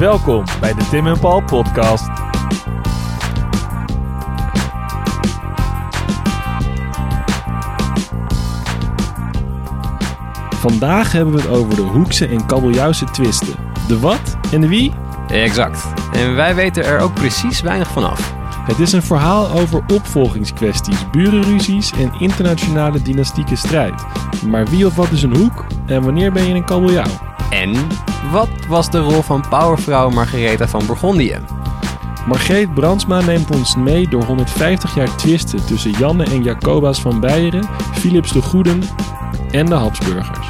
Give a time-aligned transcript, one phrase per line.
[0.00, 2.08] Welkom bij de Tim en Paul podcast.
[10.50, 13.54] Vandaag hebben we het over de hoekse en kabeljauwse twisten.
[13.88, 14.92] De wat en de wie?
[15.28, 15.92] Exact.
[16.12, 18.34] En wij weten er ook precies weinig van af.
[18.66, 24.06] Het is een verhaal over opvolgingskwesties, burenruzies en internationale dynastieke strijd.
[24.46, 27.28] Maar wie of wat is een hoek en wanneer ben je een kabeljauw?
[27.50, 27.74] En
[28.30, 31.38] wat was de rol van powervrouw Margaretha van Bourgondië?
[32.26, 37.68] Margreet Brandsma neemt ons mee door 150 jaar twisten tussen Janne en Jacoba's van Beieren,
[37.92, 38.82] Philips de Goeden
[39.50, 40.48] en de Habsburgers.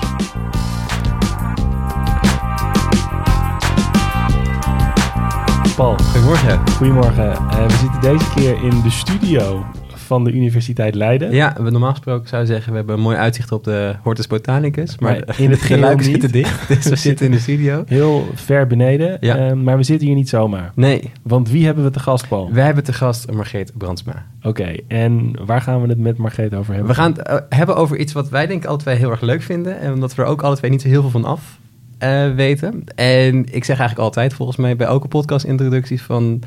[5.77, 6.61] Paul, Goedemorgen.
[6.77, 7.33] goedemorgen.
[7.33, 9.65] Eh, we zitten deze keer in de studio
[10.11, 11.33] van de Universiteit Leiden.
[11.33, 14.99] Ja, we normaal gesproken zou zeggen, we hebben een mooi uitzicht op de Hortus Botanicus.
[14.99, 16.05] Maar, Maar in het niet.
[16.05, 17.83] zitten dicht, dus we zitten in de studio.
[17.87, 19.37] Heel ver beneden, Ja.
[19.37, 20.73] eh, maar we zitten hier niet zomaar.
[20.75, 22.53] Nee, Want wie hebben we te gast, Paul?
[22.53, 24.27] wij hebben te gast Margreet Brandsma.
[24.43, 26.91] Oké, en waar gaan we het met Margreet over hebben?
[26.91, 29.21] We gaan het eh, hebben over iets wat wij denk ik alle twee heel erg
[29.21, 29.81] leuk vinden.
[29.81, 31.59] En omdat we er ook alle twee niet zo heel veel van af
[31.99, 32.85] eh, weten.
[32.95, 36.41] En ik zeg eigenlijk altijd, volgens mij bij elke podcast introducties van...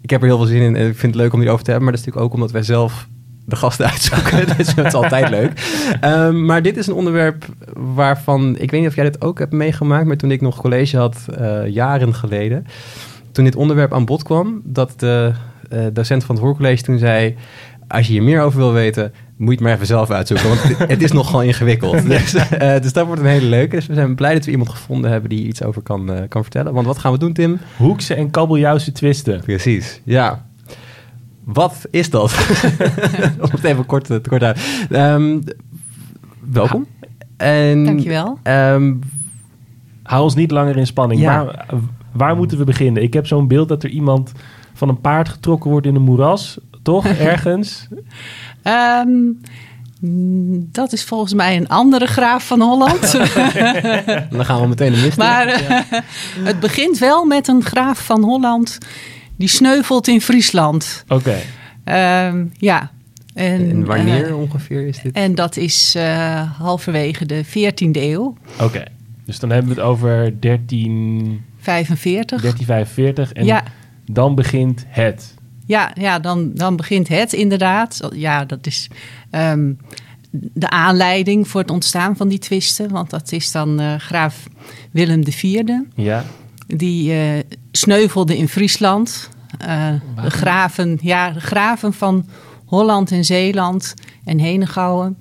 [0.00, 1.70] Ik heb er heel veel zin in en ik vind het leuk om hierover te
[1.70, 1.88] hebben.
[1.88, 3.08] Maar dat is natuurlijk ook omdat wij zelf
[3.44, 4.46] de gasten uitzoeken.
[4.56, 5.52] dus dat is altijd leuk.
[6.00, 8.56] Ehm, maar dit is een onderwerp waarvan...
[8.58, 10.06] Ik weet niet of jij dit ook hebt meegemaakt.
[10.06, 12.66] Maar toen ik nog college had, eh, jaren geleden...
[13.32, 14.60] Toen dit onderwerp aan bod kwam...
[14.64, 15.32] dat de
[15.68, 17.36] eh, docent van het hoorcollege toen zei...
[17.88, 20.48] Als je hier meer over wil weten, moet je het maar even zelf uitzoeken.
[20.48, 22.06] Want het, is nogal ingewikkeld.
[22.08, 23.76] Dus, eh, dus dat wordt een hele leuke.
[23.76, 26.42] Dus we zijn blij dat we iemand gevonden hebben die iets over kan, eh, kan
[26.42, 26.72] vertellen.
[26.72, 27.58] Want wat gaan we doen, Tim?
[27.76, 29.40] Hoekse en kabeljauwse twisten.
[29.40, 30.46] Precies, ja.
[31.44, 32.32] Wat is dat?
[33.40, 34.60] Om het even kort, te kort uit.
[34.90, 35.38] Ehm,
[36.50, 36.86] welkom.
[37.36, 38.38] En, Dankjewel.
[38.42, 38.92] ehm,
[40.02, 41.20] Hou ons niet langer in spanning.
[41.20, 41.44] Ja.
[41.44, 41.66] Waar,
[42.12, 43.02] waar moeten we beginnen?
[43.02, 44.32] Ik heb zo'n beeld dat er iemand
[44.74, 46.58] van een paard getrokken wordt in een moeras.
[46.82, 47.06] Toch?
[47.32, 47.88] Ergens?
[48.62, 49.08] Ehm,
[50.72, 53.12] dat is volgens mij een andere graaf van Holland.
[54.30, 55.24] dan gaan we meteen de mist in.
[55.24, 55.80] maar eh,
[56.44, 58.78] het begint wel met een graaf van Holland
[59.36, 61.04] die sneuvelt in Friesland.
[61.08, 61.36] Oké.
[61.84, 62.90] Ehm, ja.
[63.34, 65.12] En, En wanneer eh, ongeveer is dit?
[65.14, 68.84] en dat is eh, halverwege de 14e eeuw, Oké.
[69.24, 72.40] Dus dan hebben we het over 13, 45.
[72.40, 73.32] 1345.
[73.32, 73.62] En Ja,
[74.06, 75.34] dan begint het.
[75.70, 78.08] Ja, ja dan, dan begint het inderdaad.
[78.14, 78.88] Ja, dat is
[79.30, 79.72] ehm,
[80.30, 82.90] de aanleiding voor het ontstaan van die twisten.
[82.90, 84.46] Want dat is dan eh, graaf
[84.90, 85.62] Willem IV.
[85.94, 86.24] Ja.
[86.66, 87.42] Die eh,
[87.72, 89.28] sneuvelde in Friesland.
[89.58, 89.88] Eh,
[90.22, 92.28] de, graven, ja, de graven van
[92.64, 93.94] Holland en Zeeland
[94.24, 95.18] en Henegouwen...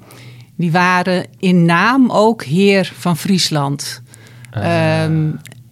[0.56, 4.02] die waren in naam ook heer van Friesland.
[4.52, 5.06] Ah.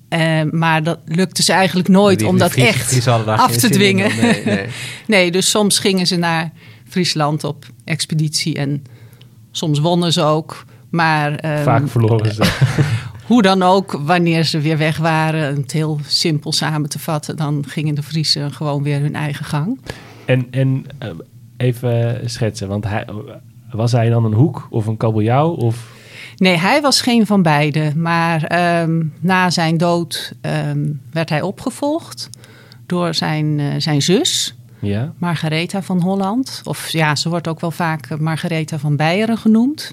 [0.09, 4.15] Eh, maar dat lukte ze eigenlijk nooit Die- om dat echt af te dwingen.
[4.21, 4.65] Nee, nee.
[5.07, 6.51] Nee, dus soms gingen ze naar
[6.89, 8.83] Friesland op expeditie en
[9.51, 10.65] soms wonnen ze ook.
[10.89, 12.43] Maar ehm, Vaak verloren ze.
[13.27, 17.63] hoe dan ook, wanneer ze weer weg waren, het heel simpel samen te vatten, dan
[17.67, 19.79] gingen de Friesen gewoon weer hun eigen gang.
[20.25, 21.09] En, en eh,
[21.57, 22.67] even schetsen.
[22.67, 23.07] Want hij,
[23.71, 25.49] was hij dan een hoek of een kabeljauw?
[25.49, 25.95] Of...
[26.37, 27.91] Nee, hij was geen van beide.
[27.95, 32.29] Maar ehm, na zijn dood ehm, werd hij opgevolgd
[32.85, 35.13] door zijn, eh, zijn zus, Ja.
[35.17, 36.61] Margaretha van Holland.
[36.63, 39.91] Of ja, ze wordt ook wel vaak Margaretha van Beieren genoemd.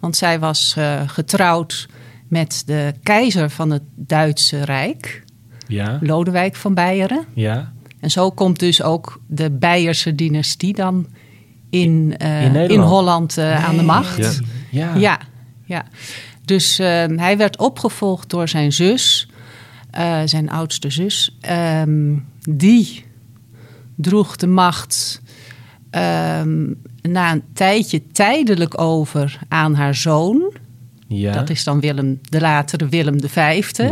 [0.00, 1.88] Want zij was eh, getrouwd
[2.28, 5.24] met de keizer van het Duitse Rijk,
[5.66, 5.98] Ja.
[6.00, 7.24] Lodewijk van Beieren.
[7.34, 7.72] Ja.
[8.00, 11.06] En zo komt dus ook de Beierse dynastie dan
[11.70, 12.80] in, eh, In.
[12.80, 14.40] Holland aan de macht.
[14.70, 14.94] Ja.
[14.94, 14.94] Ja.
[14.94, 15.18] Ja,
[15.72, 15.84] ja.
[16.44, 19.28] Dus eh, hij werd opgevolgd door zijn zus,
[19.90, 21.36] eh, zijn oudste zus.
[21.40, 23.04] Ehm, die
[23.96, 25.20] droeg de macht
[25.90, 26.64] ehm,
[27.02, 30.52] na een tijdje tijdelijk over aan haar zoon.
[31.08, 31.32] Ja.
[31.32, 33.36] Dat is dan Willem, de latere Willem V.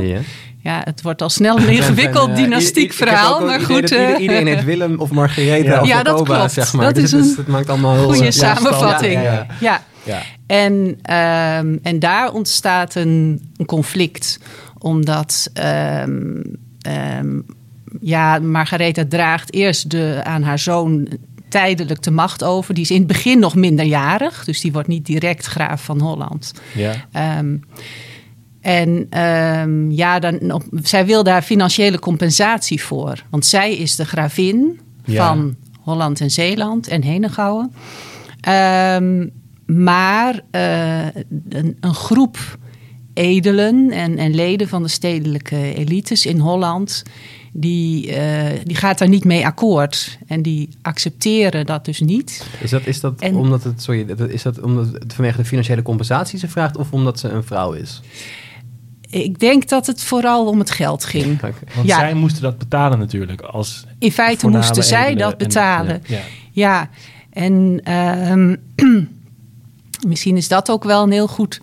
[0.00, 0.18] Ja.
[0.62, 3.92] Ja, het wordt al snel een ingewikkeld eh, dynastiek verhaal, maar goed.
[3.92, 5.80] eh, iedereen heet Willem of Margaretha Ja.
[5.80, 6.52] of Ja, dat Jacoba, klopt.
[6.52, 6.84] zeg maar.
[6.84, 8.04] Dat dus is een het maakt allemaal heel...
[8.04, 9.12] Goede eh, ja, samenvatting.
[9.22, 9.82] Ja, ja.
[10.02, 10.22] Ja.
[10.50, 14.38] En, ehm, en daar ontstaat een, een conflict.
[14.78, 17.40] Omdat ehm,
[18.00, 21.08] ja, Margaretha draagt eerst de, aan haar zoon
[21.48, 22.74] tijdelijk de macht over.
[22.74, 24.44] Die is in het begin nog minderjarig.
[24.44, 26.52] Dus die wordt niet direct graaf van Holland.
[26.74, 26.94] Ja.
[28.60, 29.06] En
[29.90, 33.24] ja, dan, op- zij wil daar financiële compensatie voor.
[33.30, 35.26] Want zij is de gravin Ja.
[35.26, 37.72] van Holland en Zeeland en Henegouwen.
[38.40, 39.26] Ehm,
[39.76, 41.06] maar eh,
[41.48, 42.58] een, een groep
[43.14, 47.02] edelen en, en leden van de stedelijke elites in Holland,
[47.52, 50.18] die, eh, die gaat daar niet mee akkoord.
[50.26, 52.46] En die accepteren dat dus niet.
[52.60, 55.44] Is dat, is dat En- omdat het, sorry, dat- is dat omdat het vanwege de
[55.44, 58.00] financiële compensatie ze vraagt of omdat ze een vrouw is?
[59.10, 61.40] Ik denk dat het vooral om het geld ging.
[61.40, 61.98] Want Ja.
[61.98, 63.40] zij moesten dat betalen natuurlijk.
[63.40, 66.02] Als In feite moesten zij dat en- betalen.
[66.06, 66.20] ja.
[66.52, 66.88] Ja,
[67.30, 68.56] en ehm,
[70.06, 71.60] misschien is dat ook wel een heel goed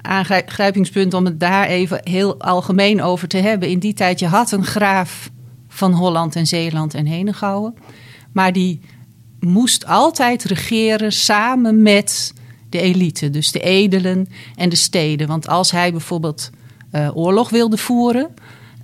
[0.00, 3.68] aangrijpingspunt om het daar even heel algemeen over te hebben.
[3.68, 5.30] In die tijd, je had een graaf
[5.68, 7.74] van Holland en Zeeland en Henegouwen,
[8.32, 8.80] maar die
[9.40, 12.32] moest altijd regeren samen met
[12.68, 15.28] de elite, dus de edelen en de steden.
[15.28, 16.50] Want als hij bijvoorbeeld
[16.90, 18.34] eh, oorlog wilde voeren,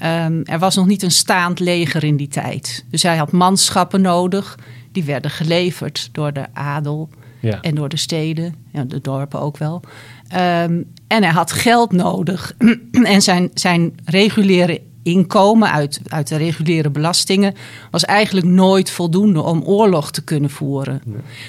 [0.00, 2.84] Ehm, er was nog niet een staand leger in die tijd.
[2.90, 4.58] Dus hij had manschappen nodig.
[4.93, 7.08] Die werden geleverd door de adel
[7.40, 7.60] Ja.
[7.60, 8.54] en door de steden.
[8.72, 9.81] Ja, de dorpen ook wel.
[10.28, 12.54] Ehm, en hij had geld nodig.
[12.90, 17.54] en zijn, zijn reguliere inkomen uit, uit de reguliere belastingen...
[17.90, 21.02] was eigenlijk nooit voldoende om oorlog te kunnen voeren.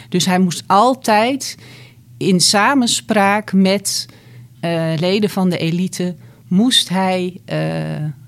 [0.09, 1.57] Dus hij moest altijd
[2.17, 4.05] in samenspraak met
[4.59, 6.15] eh, leden van de elite...
[6.47, 7.59] moest hij eh,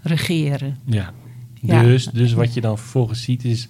[0.01, 0.80] regeren.
[0.86, 1.13] Ja.
[1.62, 1.81] Ja.
[1.83, 3.68] Dus, dus wat je dan vervolgens ziet is...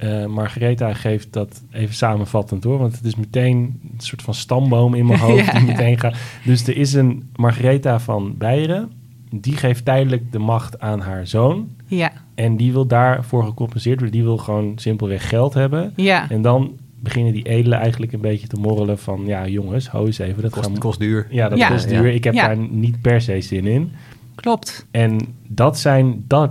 [0.00, 2.78] eh Margaretha geeft dat even samenvattend hoor.
[2.78, 5.66] Want het is meteen een soort van stamboom in mijn hoofd Ja, die ja.
[5.66, 6.14] meteen gaat.
[6.44, 8.90] Dus er is een Margaretha van Beieren.
[9.30, 11.68] Die geeft tijdelijk de macht aan haar zoon.
[11.86, 14.14] Ja, En die wil daarvoor gecompenseerd worden.
[14.16, 15.92] Die wil gewoon simpelweg geld hebben.
[15.96, 16.30] ja.
[16.30, 19.22] En dan beginnen die edelen eigenlijk een beetje te morrelen van...
[19.26, 20.42] Ja jongens, hou eens even.
[20.42, 21.26] Dat Kost, gaan- kost duur.
[21.30, 21.68] Ja, dat Ja.
[21.68, 22.06] kost duur.
[22.14, 22.46] Ik heb Ja.
[22.46, 23.90] daar niet per se zin in.
[24.34, 24.86] klopt.
[24.90, 25.18] En
[25.48, 26.50] dat zijn, dat,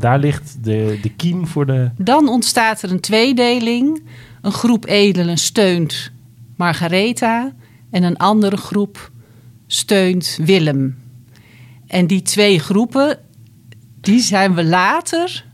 [0.00, 1.90] daar ligt de, de kiem voor de.
[1.96, 4.02] Dan ontstaat er een tweedeling.
[4.40, 6.10] Een groep edelen steunt
[6.56, 7.52] Margaretha
[7.90, 9.10] en een andere groep
[9.66, 10.98] steunt Willem.
[11.86, 13.18] En die twee groepen,
[14.00, 15.44] die zijn we later,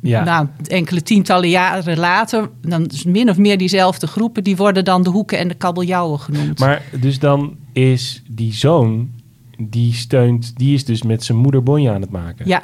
[0.00, 4.84] Ja, nou, enkele tientallen jaren later, dan is min of meer diezelfde groepen, die worden
[4.84, 6.58] dan de hoeken en de kabeljauwen genoemd.
[6.58, 9.10] maar dus dan is die zoon,
[9.58, 12.48] die steunt, die is dus met zijn moeder bonje aan het maken.
[12.48, 12.62] ja,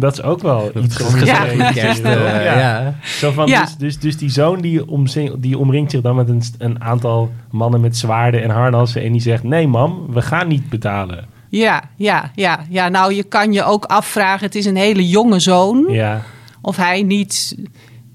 [0.00, 1.44] Dat is ook wel iets te Ja.
[1.44, 1.72] Ja.
[1.74, 2.94] eh, ja.
[3.04, 3.60] Zo van, Ja.
[3.64, 7.80] dus, dus, dus die zoon die, omzing- die omringt zich dan met een, aantal mannen
[7.80, 9.02] met zwaarden en harnassen.
[9.02, 11.24] En die zegt: Nee, mam, we gaan niet betalen.
[11.48, 12.88] ja, ja, ja, ja.
[12.88, 15.86] Nou, je kan je ook afvragen, het is een hele jonge zoon.
[15.88, 16.22] Ja,
[16.62, 17.56] of hij niet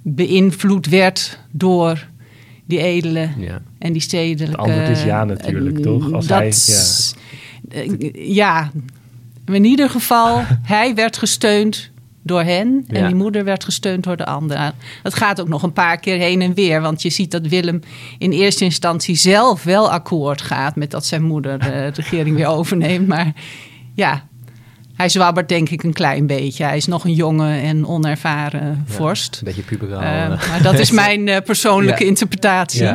[0.02, 2.08] beïnvloed werd door
[2.66, 3.62] die edelen Ja.
[3.80, 4.62] en die stedelijke...
[4.62, 6.12] Het antwoord is ja natuurlijk, toch?
[6.14, 6.54] Als dat, hij-
[7.70, 8.72] eh, ja.
[9.46, 11.90] In ieder geval, hij werd gesteund
[12.22, 13.08] door hen en Ja.
[13.08, 14.74] die moeder werd gesteund door de anderen.
[15.04, 17.80] Het gaat ook nog een paar keer heen en weer, want je ziet dat Willem
[18.18, 23.08] in eerste instantie zelf wel akkoord gaat met dat zijn moeder de regering weer overneemt.
[23.08, 23.32] Maar
[23.94, 24.24] ja,
[24.96, 26.64] hij zwabbert denk ik een klein beetje.
[26.64, 29.36] Hij is nog een jonge en onervaren vorst.
[29.38, 30.02] Een beetje puberaal.
[30.02, 30.50] Eh, eh.
[30.50, 32.10] maar dat is mijn eh, persoonlijke Ja.
[32.10, 32.88] interpretatie.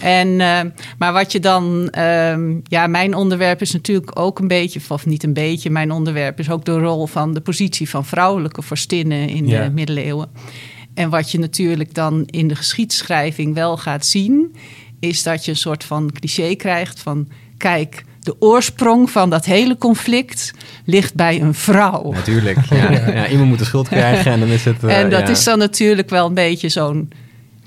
[0.00, 0.60] En, eh,
[0.98, 5.22] maar wat je dan, ehm, ja, mijn onderwerp is natuurlijk ook een beetje, of niet
[5.24, 9.46] een beetje, mijn onderwerp is ook de rol van de positie van vrouwelijke vorstinnen in
[9.46, 9.64] Ja.
[9.64, 10.28] de middeleeuwen.
[10.94, 14.54] En wat je natuurlijk dan in de geschiedschrijving wel gaat zien,
[15.00, 19.76] is dat je een soort van cliché krijgt van, kijk, de oorsprong van dat hele
[19.78, 20.52] conflict
[20.84, 22.12] ligt bij een vrouw.
[22.12, 22.58] Natuurlijk.
[22.70, 22.90] Ja.
[23.12, 23.28] Ja.
[23.28, 24.84] iemand moet de schuld krijgen en dan is het...
[24.84, 25.28] eh, en dat ja.
[25.28, 27.10] is dan natuurlijk wel een beetje zo'n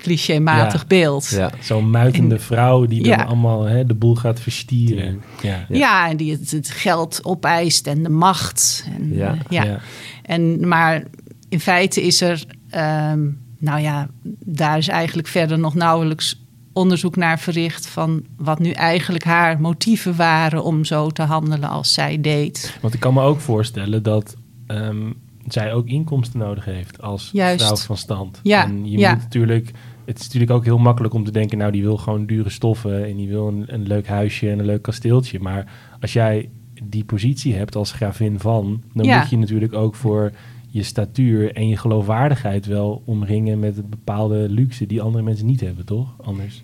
[0.02, 0.86] clichématig Ja.
[0.86, 1.28] beeld.
[1.28, 1.50] Ja.
[1.60, 3.24] zo'n muitende vrouw die dan Ja.
[3.24, 5.22] allemaal hè, de boel gaat verstieren.
[5.42, 5.64] Ja.
[5.68, 8.86] Ja, en die het, het geld opeist en de macht.
[8.96, 9.30] En, Ja.
[9.32, 9.64] eh, ja.
[9.64, 9.78] Ja.
[10.22, 11.02] En, maar
[11.48, 13.20] in feite is er, ehm,
[13.58, 14.08] nou ja,
[14.44, 16.40] daar is eigenlijk verder nog nauwelijks
[16.72, 21.92] onderzoek naar verricht van wat nu eigenlijk haar motieven waren om zo te handelen als
[21.92, 22.78] zij deed.
[22.80, 24.34] Want ik kan me ook voorstellen dat
[24.66, 25.10] ehm,
[25.48, 27.64] zij ook inkomsten nodig heeft als Juist.
[27.64, 28.40] vrouw van stand.
[28.42, 29.12] Ja, En je ja.
[29.12, 29.70] moet natuurlijk,
[30.04, 33.04] het is natuurlijk ook heel makkelijk om te denken, nou die wil gewoon dure stoffen
[33.06, 35.40] en die wil een, een leuk huisje en een leuk kasteeltje.
[35.40, 36.50] Maar als jij
[36.82, 39.18] die positie hebt als gravin van, dan Ja.
[39.18, 40.32] moet je natuurlijk ook voor
[40.68, 45.60] je statuur en je geloofwaardigheid wel omringen met een bepaalde luxe die andere mensen niet
[45.60, 46.14] hebben, toch?
[46.22, 46.62] Anders.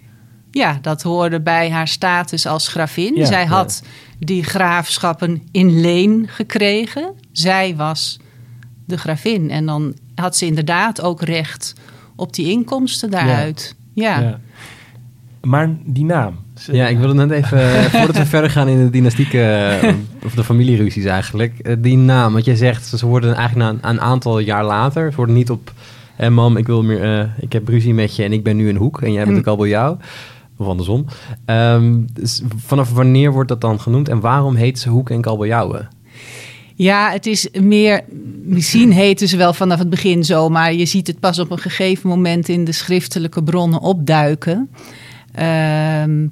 [0.51, 3.15] Ja, dat hoorde bij haar status als gravin.
[3.15, 3.49] Ja, zij ja.
[3.49, 3.83] had
[4.19, 7.15] die graafschappen in leen gekregen.
[7.33, 8.19] Zij was
[8.85, 9.51] de gravin.
[9.51, 11.75] En dan had ze inderdaad ook recht
[12.19, 13.75] op die inkomsten daaruit.
[13.95, 14.39] Ja, Ja.
[15.43, 16.35] Maar die naam.
[16.55, 17.61] ze- Ja, ik wilde net even,
[17.91, 19.95] voordat we verder gaan in de dynastieke, eh,
[20.25, 23.95] of de familieruzies eigenlijk, eh, die naam, wat jij zegt, ze worden eigenlijk na een,
[23.95, 25.73] een aantal jaar later, ze worden niet op,
[26.17, 28.69] eh, mam, ik wil meer, eh, ik heb ruzie met je en ik ben nu
[28.69, 29.37] een hoek en jij bent Hm.
[29.37, 29.97] een kabeljauw.
[30.57, 31.05] Of andersom.
[31.45, 35.89] Ehm, dus vanaf wanneer wordt dat dan genoemd en waarom heet ze Hoek en Kabeljauwen?
[36.79, 38.05] Ja, het is meer.
[38.43, 41.59] Misschien heten ze wel vanaf het begin zo, maar je ziet het pas op een
[41.59, 44.71] gegeven moment in de schriftelijke bronnen opduiken.
[45.35, 46.27] Ehm,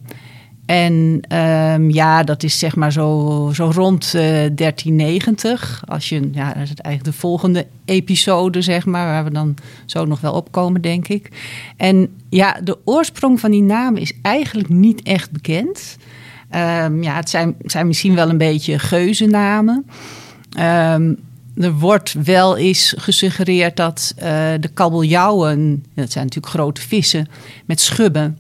[0.67, 4.23] en ehm, ja, dat is zeg maar zo, zo rond eh,
[4.55, 5.83] 1390.
[5.87, 9.55] Als je, ja, dat is eigenlijk de volgende episode, zeg maar, waar we dan
[9.87, 11.29] zo nog wel opkomen, denk ik.
[11.77, 15.97] En ja, de oorsprong van die naam is eigenlijk niet echt bekend.
[16.51, 19.87] Ehm, ja, het zijn, zijn misschien wel een beetje geuzennamen.
[20.57, 21.13] Ehm,
[21.57, 24.29] er wordt wel eens gesuggereerd dat eh,
[24.61, 27.29] de kabeljauwen, dat zijn natuurlijk grote vissen,
[27.67, 28.39] met schubben.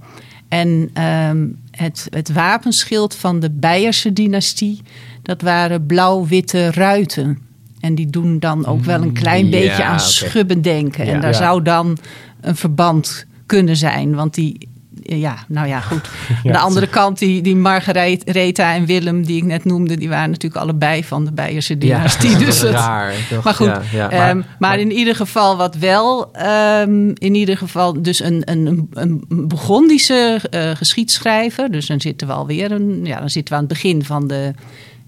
[0.48, 4.80] En ehm, het, het wapenschild van de Beierse dynastie,
[5.22, 7.38] dat waren blauw-witte ruiten.
[7.80, 11.06] En die doen dan ook wel een klein Mm, ja, beetje aan schubben denken.
[11.06, 11.12] Ja.
[11.12, 11.36] en daar Ja.
[11.36, 11.98] zou dan
[12.40, 14.14] een verband kunnen zijn.
[14.14, 14.68] Want die,
[15.08, 16.00] ja, nou ja, goed.
[16.28, 16.58] Aan de Ja.
[16.58, 21.04] andere kant, die, die Margaretha en Willem, die ik net noemde, die waren natuurlijk allebei
[21.04, 22.30] van de Beierse dynastie.
[22.30, 23.12] dat dus raar.
[23.30, 23.44] toch?
[23.44, 24.10] maar goed, Ja, ja.
[24.10, 29.24] Ehm, maar, in ieder geval wat wel, ehm, in ieder geval dus een, een, een
[29.28, 31.70] Burgondische eh, geschiedschrijver.
[31.70, 34.52] Dus dan zitten we alweer, een, ja, dan zitten we aan het begin van de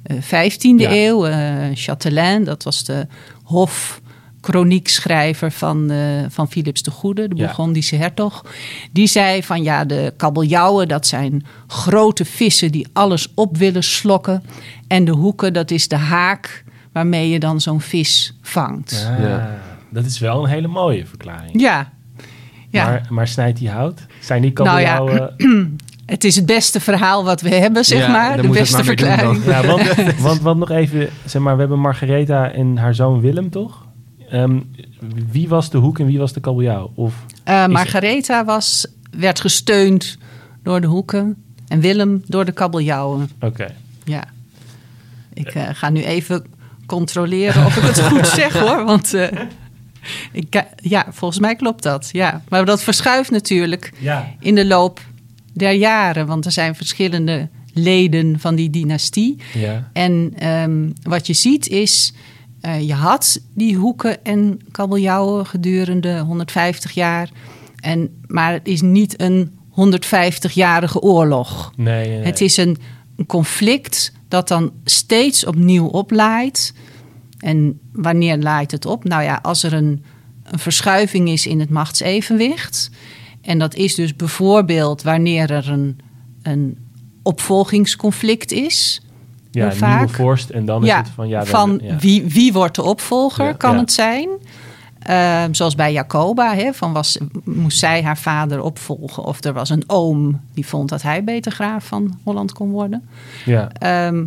[0.03, 0.91] eh, 15e Ja.
[0.93, 1.27] eeuw.
[1.27, 3.07] eh Châtelain, dat was de
[3.43, 4.01] hof
[4.49, 7.45] chroniekschrijver van, eh, van Philips de Goede, de Ja.
[7.45, 8.45] Burgondische hertog.
[8.93, 14.43] Die zei van ja, de kabeljauwen, dat zijn grote vissen die alles op willen slokken.
[14.87, 19.07] En de hoeken, dat is de haak waarmee je dan zo'n vis vangt.
[19.11, 19.59] Ah, Ja.
[19.91, 21.61] Dat is wel een hele mooie verklaring.
[21.61, 21.93] Ja.
[22.71, 24.01] Ja, Maar, maar snijdt die hout?
[24.21, 25.77] Zijn die Nou ja, kabeljauwen...
[26.07, 28.43] het is het beste verhaal wat we hebben, zeg Ja, maar.
[28.43, 29.45] De beste maar weer doen verklaring.
[29.45, 33.51] Ja, want, want, want nog even, zeg maar, we hebben Margaretha en haar zoon Willem,
[33.51, 33.87] toch?
[34.31, 34.61] Ehm,
[35.31, 36.91] wie was de hoek en wie was de kabeljauw?
[36.95, 40.19] Of, Is- Margaretha was, werd gesteund
[40.63, 41.37] door de hoeken
[41.69, 43.31] en Willem door de kabeljauwen.
[43.41, 43.75] oké.
[44.05, 44.25] Ja.
[45.35, 46.45] Ik eh, ga nu even
[46.87, 48.85] controleren of ik het goed zeg hoor.
[48.85, 49.29] Want eh,
[50.33, 52.09] ik, ja, volgens mij klopt dat.
[52.13, 52.43] Ja.
[52.49, 54.35] Maar dat verschuift natuurlijk Ja.
[54.41, 55.01] in de loop
[55.53, 56.27] der jaren.
[56.27, 59.37] Want er zijn verschillende leden van die dynastie.
[59.55, 59.91] Ja.
[59.93, 62.13] En ehm, wat je ziet is,
[62.61, 67.31] eh, je had die hoeken en kabeljauwen gedurende 150 jaar.
[67.81, 71.73] En, maar het is niet een 150-jarige oorlog.
[71.77, 72.27] Nee, nee, nee.
[72.27, 72.77] Het is een,
[73.17, 76.75] een conflict dat dan steeds opnieuw oplaait.
[77.39, 79.05] En wanneer laait het op?
[79.05, 80.05] Nou ja, als er een,
[80.43, 82.91] een verschuiving is in het machtsevenwicht.
[83.41, 85.99] En dat is dus bijvoorbeeld wanneer er een,
[86.43, 86.79] een
[87.23, 89.03] opvolgingsconflict is.
[89.51, 89.99] Ja, heel vaak.
[89.99, 91.29] nieuwe vorst en dan is het van...
[91.29, 91.97] Ja, van ja.
[91.97, 94.29] wie, wie wordt de opvolger, kan het zijn.
[94.99, 99.25] Ehm, zoals bij Jacoba, hè, van was, moest zij haar vader opvolgen?
[99.25, 103.09] Of er was een oom die vond dat hij beter graaf van Holland kon worden.
[103.45, 103.69] Ja.
[103.73, 104.27] Ehm,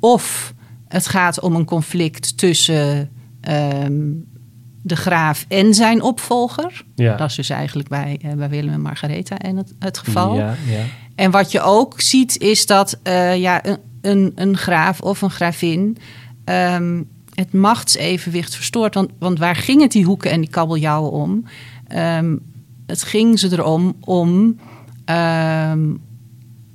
[0.00, 0.54] of
[0.88, 3.10] het gaat om een conflict tussen
[3.40, 4.02] ehm,
[4.82, 6.84] de graaf en zijn opvolger.
[6.94, 7.16] Ja.
[7.16, 10.36] Dat is dus eigenlijk bij, eh, bij Willem en Margaretha en het, het geval.
[10.36, 10.82] Ja, ja.
[11.14, 13.78] En wat je ook ziet is dat eh, ja, een,
[14.34, 15.96] een, graaf of een gravin
[16.44, 17.02] ehm,
[17.34, 18.94] het machtsevenwicht verstoort.
[18.94, 21.44] Want, want waar ging het die hoeken en die kabeljauwen om?
[21.86, 22.36] Ehm,
[22.86, 24.58] het ging ze erom om,
[25.04, 25.94] ehm,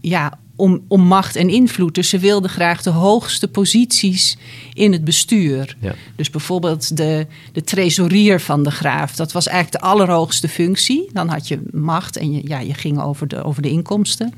[0.01, 1.95] ja, om, om macht en invloed.
[1.95, 4.37] Dus ze wilden graag de hoogste posities
[4.73, 5.75] in het bestuur.
[5.79, 5.95] Ja.
[6.15, 9.15] Dus bijvoorbeeld de, de van de graaf.
[9.15, 11.09] Dat was eigenlijk de allerhoogste functie.
[11.13, 14.33] Dan had je macht en je, ja, je ging over de, over de inkomsten.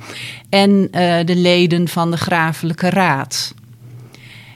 [0.49, 3.53] En eh, de leden van de grafelijke raad.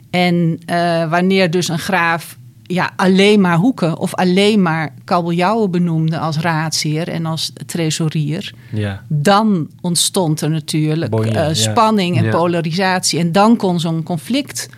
[0.10, 2.38] En eh, wanneer dus een graaf
[2.72, 9.04] ja, alleen maar hoeken of alleen maar kabeljauwen benoemde als raadsheer en als trezorier, ja.
[9.08, 11.54] dan ontstond er natuurlijk eh, ja.
[11.54, 12.32] spanning en Ja.
[12.32, 13.20] polarisatie.
[13.20, 14.70] En dan kon zo'n conflict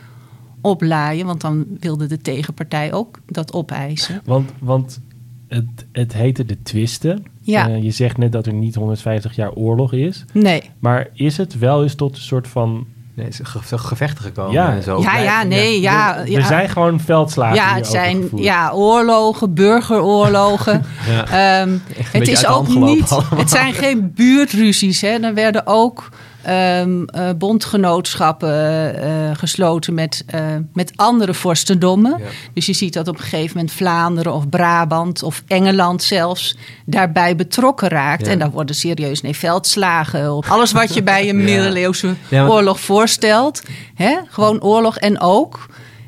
[0.62, 4.22] oplaaien, want dan wilde de tegenpartij ook dat opeisen.
[4.26, 5.00] Want, want
[5.48, 7.24] het, het heette de twisten.
[7.42, 7.70] Ja.
[7.70, 10.26] Eh, je zegt net dat er niet 150 jaar oorlog is.
[10.34, 12.86] Nee, Maar is het wel eens tot een soort van...
[13.16, 14.72] Nee, is er ge- gevechten gekomen Ja.
[14.74, 15.02] en zo.
[15.02, 16.18] ja, ja, nee, ja.
[16.18, 16.46] er ja.
[16.46, 20.84] zijn gewoon veldslagen ja, het zijn ja, oorlogen, burgeroorlogen.
[21.10, 21.62] Ja.
[21.62, 21.78] Ehm,
[22.12, 23.10] het is ook niet.
[23.10, 23.38] allemaal.
[23.40, 25.02] Het zijn geen buurtruzies.
[25.02, 25.08] Hè.
[25.08, 26.10] Er werden ook
[26.44, 30.42] ehm, eh, bondgenootschappen eh, gesloten met, eh,
[30.74, 32.16] met andere vorstendommen.
[32.20, 32.26] Ja.
[32.54, 37.36] Dus je ziet dat op een gegeven moment Vlaanderen of Brabant of Engeland zelfs daarbij
[37.36, 38.26] betrokken raakt.
[38.26, 38.32] Ja.
[38.32, 40.46] En daar worden serieus nee, veldslagen op.
[40.46, 43.62] Alles wat je bij een middeleeuwse oorlog voorstelt.
[43.94, 44.18] Hè?
[44.28, 45.66] Gewoon oorlog en ook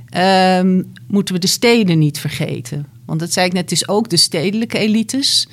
[0.10, 2.88] ehm, moeten we de steden niet vergeten.
[3.06, 5.48] Want dat zei ik net, het is ook de stedelijke elites.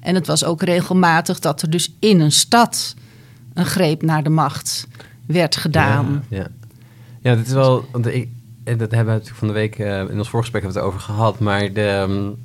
[0.00, 2.94] En het was ook regelmatig dat er dus in een stad
[3.54, 4.88] een greep naar de macht
[5.26, 6.24] werd gedaan.
[6.28, 6.46] Ja,
[7.22, 7.84] ja dat is wel.
[7.92, 8.28] Want ik,
[8.64, 10.94] en dat hebben we natuurlijk van de week uh, in ons voorgesprek hebben we het
[10.94, 11.38] over gehad.
[11.38, 12.36] Maar de, um,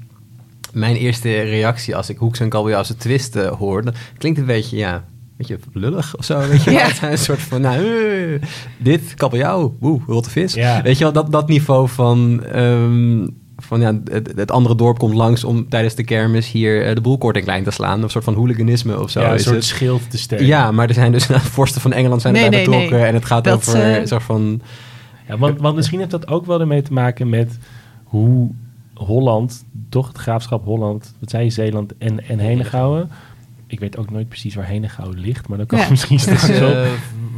[0.73, 4.77] mijn eerste reactie als ik Hoeks en kabeljauwse twist uh, hoor, dan klinkt een beetje,
[4.77, 5.01] ja, een
[5.37, 6.39] beetje lullig of zo.
[6.49, 6.89] Weet je Ja.
[7.01, 8.41] Een soort van, nou, eh,
[8.77, 10.53] dit, kabeljauw, woe, rotte vis.
[10.53, 10.81] Ja.
[10.81, 15.13] Weet je wel, dat, dat niveau van, ehm, van ja, het, het andere dorp komt
[15.13, 18.03] langs om tijdens de kermis hier eh, de boel kort en klein te slaan.
[18.03, 19.65] Een soort van hooliganisme of zo ja, een is soort het.
[19.65, 20.47] schild te steunen.
[20.47, 21.25] Ja, maar er zijn dus
[21.57, 22.97] vorsten van Engeland zijn Nee, erbij nee, betrokken.
[22.97, 23.07] nee.
[23.07, 24.61] En het gaat Dat, over een soort van...
[25.27, 27.57] Ja, want, want misschien heeft dat ook wel ermee te maken met
[28.03, 28.49] hoe
[28.93, 33.09] Holland, toch het graafschap Holland, wat zei je, Zeeland en, en Henegouwen.
[33.67, 35.89] Ik weet ook nooit precies waar Henegouwen ligt, maar dan kan Ja.
[35.89, 36.67] misschien Het is steeds op.
[36.73, 36.89] eh,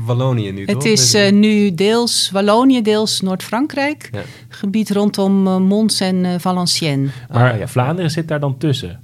[0.06, 0.76] Wallonië nu, toch?
[0.76, 4.10] Het is eh, nu deels Wallonië, deels Noord-Frankrijk.
[4.12, 4.22] Ja.
[4.50, 7.12] Gebied rondom eh, Mons en eh, Valenciennes.
[7.32, 7.68] Maar Ah, ja.
[7.68, 9.00] Vlaanderen zit daar dan tussen.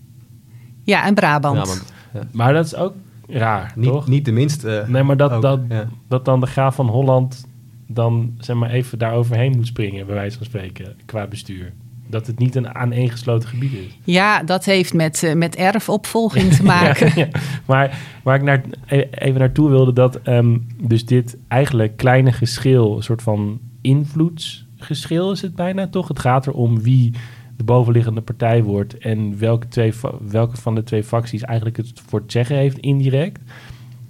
[0.84, 1.84] Ja, en Brabant.
[2.32, 2.94] Maar dat is ook
[3.28, 4.08] raar, Niet, toch?
[4.08, 4.86] niet de minste.
[4.88, 5.88] Nee, maar dat, ook, dat, ja.
[6.08, 7.46] dat dan de graaf van Holland
[7.88, 11.74] dan zeg maar even daar overheen moet springen, bij wijze van spreken, qua bestuur.
[12.08, 13.98] Dat het niet een aaneengesloten gebied is.
[14.04, 17.12] Ja, dat heeft met, eh, met erfopvolging te maken.
[17.16, 17.40] Ja, ja.
[17.66, 22.96] Maar waar ik naar, e- even naartoe wilde, dat ehm, dus dit eigenlijk kleine geschil,
[22.96, 26.08] een soort van invloedsgeschil is het bijna toch?
[26.08, 27.14] Het gaat erom wie
[27.58, 32.20] de bovenliggende partij wordt en welke, twee, welke van de twee facties eigenlijk het voor
[32.20, 33.40] het zeggen heeft indirect.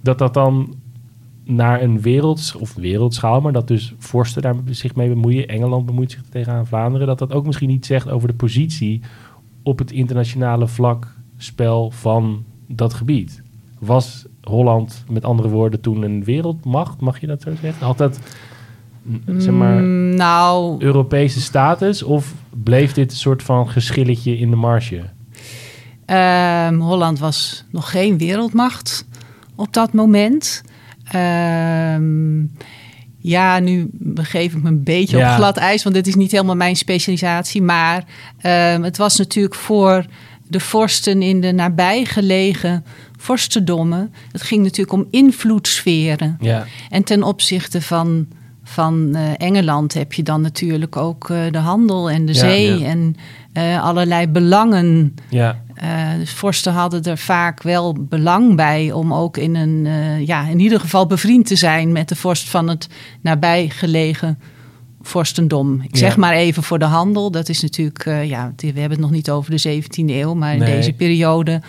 [0.00, 0.74] Dat dat dan
[1.46, 5.48] naar een werelds, of wereldschaal, maar dat dus vorsten daar zich mee bemoeien.
[5.48, 7.06] Engeland bemoeit zich tegenaan Vlaanderen.
[7.06, 9.00] Dat dat ook misschien iets zegt over de positie
[9.62, 13.42] op het internationale vlak spel van dat gebied.
[13.78, 17.86] Was Holland met andere woorden toen een wereldmacht, mag je dat zo zeggen?
[17.86, 18.20] Had dat
[19.36, 24.56] zeg maar Mm, nou, Europese status of bleef dit een soort van geschilletje in de
[24.56, 25.02] marge?
[26.04, 29.06] Ehm, Holland was nog geen wereldmacht
[29.54, 30.62] op dat moment.
[31.10, 32.44] Ehm,
[33.18, 35.30] ja, nu begeef ik me een beetje Ja.
[35.30, 37.62] op glad ijs, want dit is niet helemaal mijn specialisatie.
[37.62, 38.04] Maar
[38.40, 40.04] ehm, het was natuurlijk voor
[40.48, 42.84] de vorsten in de nabijgelegen
[43.18, 44.14] vorstendommen.
[44.32, 46.36] Het ging natuurlijk om invloedssferen.
[46.40, 48.26] Ja, En ten opzichte van,
[48.64, 52.86] van eh, Engeland heb je dan natuurlijk ook eh, de handel en de zee ja.
[52.86, 53.16] en
[53.56, 55.14] eh, allerlei belangen.
[55.30, 60.26] ja, Eh, dus vorsten hadden er vaak wel belang bij om ook in een, eh,
[60.26, 62.88] ja, in ieder geval bevriend te zijn met de vorst van het
[63.20, 64.38] nabijgelegen
[65.02, 65.80] vorstendom.
[65.82, 66.20] Ik zeg Ja.
[66.20, 67.30] maar even voor de handel.
[67.30, 70.64] Dat is natuurlijk, ja, we hebben het nog niet over de 17e eeuw, maar in
[70.64, 71.60] deze periode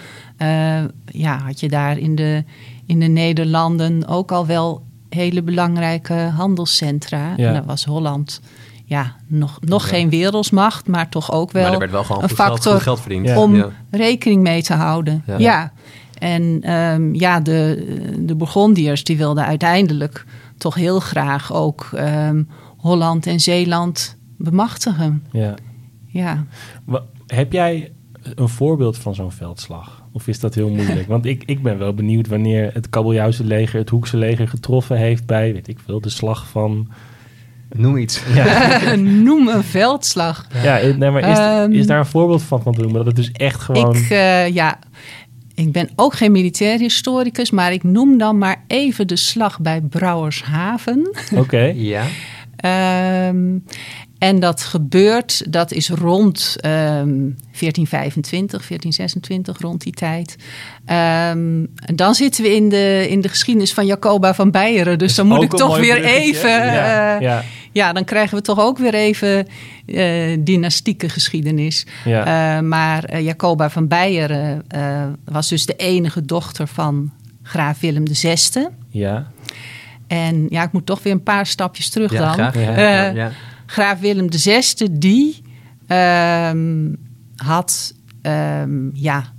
[1.06, 2.44] ja, had je daar in de,
[2.86, 7.34] in de Nederlanden ook al wel hele belangrijke handelscentra.
[7.38, 7.48] Ja.
[7.48, 8.42] En daar was Holland
[8.90, 12.30] ja, nog, nog geen wereldsmacht, maar toch ook wel maar er werd wel gewoon een
[12.30, 13.28] goed geld, factor goed geld verdiend.
[13.28, 13.40] Ja.
[13.40, 13.70] om Ja.
[13.92, 15.24] rekening mee te houden.
[15.26, 15.38] Ja.
[15.38, 15.72] Ja.
[16.20, 17.86] En ehm, ja, de,
[18.20, 20.26] de Burgondiërs die wilden uiteindelijk
[20.58, 22.44] toch heel graag ook ehm,
[22.78, 25.24] Holland en Zeeland bemachtigen.
[25.32, 25.54] ja.
[26.08, 26.46] Ja.
[27.28, 27.92] Heb jij
[28.36, 30.04] een voorbeeld van zo'n veldslag?
[30.12, 31.08] Of is dat heel moeilijk?
[31.16, 35.26] Want ik, ik ben wel benieuwd wanneer het Kabeljauwse leger het Hoekse leger getroffen heeft
[35.26, 36.88] bij, weet ik veel, de slag van...
[37.76, 38.22] Noem iets.
[38.36, 40.48] Ja, Noem een veldslag.
[40.64, 42.98] ja nee, maar is, Ehm, is daar een voorbeeld van van te noemen?
[42.98, 43.96] Dat het dus echt gewoon...
[43.96, 44.80] Ik, eh, ja,
[45.56, 49.82] ik ben ook geen militair historicus, maar ik noem dan maar even de slag bij
[49.82, 51.16] Brouwershaven.
[51.36, 52.04] Oké, Ja.
[52.58, 53.58] Ehm,
[54.20, 57.16] en dat gebeurt, dat is rond ehm
[57.60, 60.36] 1425, 1426, rond die tijd.
[60.86, 64.98] Ehm, en dan zitten we in de, in de geschiedenis van Jacoba van Beieren.
[64.98, 66.22] Dus dan moet ik toch weer bruggetje.
[66.22, 66.50] even...
[66.50, 69.48] Ja, eh, ja, ja, dan krijgen we toch ook weer even
[69.86, 71.86] eh, dynastieke geschiedenis.
[72.06, 72.56] ja.
[72.58, 77.12] Eh, maar Jacoba van Beieren eh, was dus de enige dochter van
[77.44, 78.36] graaf Willem VI.
[78.90, 79.28] ja.
[80.08, 82.34] En ja, ik moet toch weer een paar stapjes terug Ja, dan.
[82.34, 82.56] graag.
[83.16, 83.32] Ja.
[83.70, 85.42] Graaf Willem VI, die
[85.88, 86.94] ehm,
[87.36, 89.34] had ehm, ja,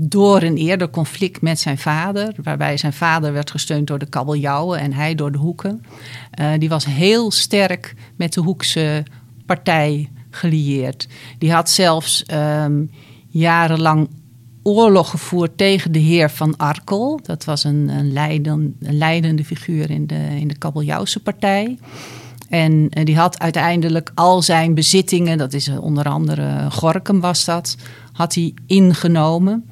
[0.00, 4.78] door een eerder conflict met zijn vader, waarbij zijn vader werd gesteund door de kabeljauwen
[4.78, 5.82] en hij door de hoeken,
[6.30, 9.02] eh, die was heel sterk met de Hoekse
[9.46, 11.08] partij gelieerd.
[11.38, 12.84] Die had zelfs ehm,
[13.28, 14.08] jarenlang
[14.62, 17.20] oorlog gevoerd tegen de heer van Arkel.
[17.22, 21.78] Dat was een, een, leiden, een leidende figuur in de, in de kabeljauwse partij.
[22.48, 27.44] En eh, die had uiteindelijk al zijn bezittingen, dat is eh, onder andere Gorkum was
[27.44, 27.76] dat,
[28.12, 29.70] had hij ingenomen.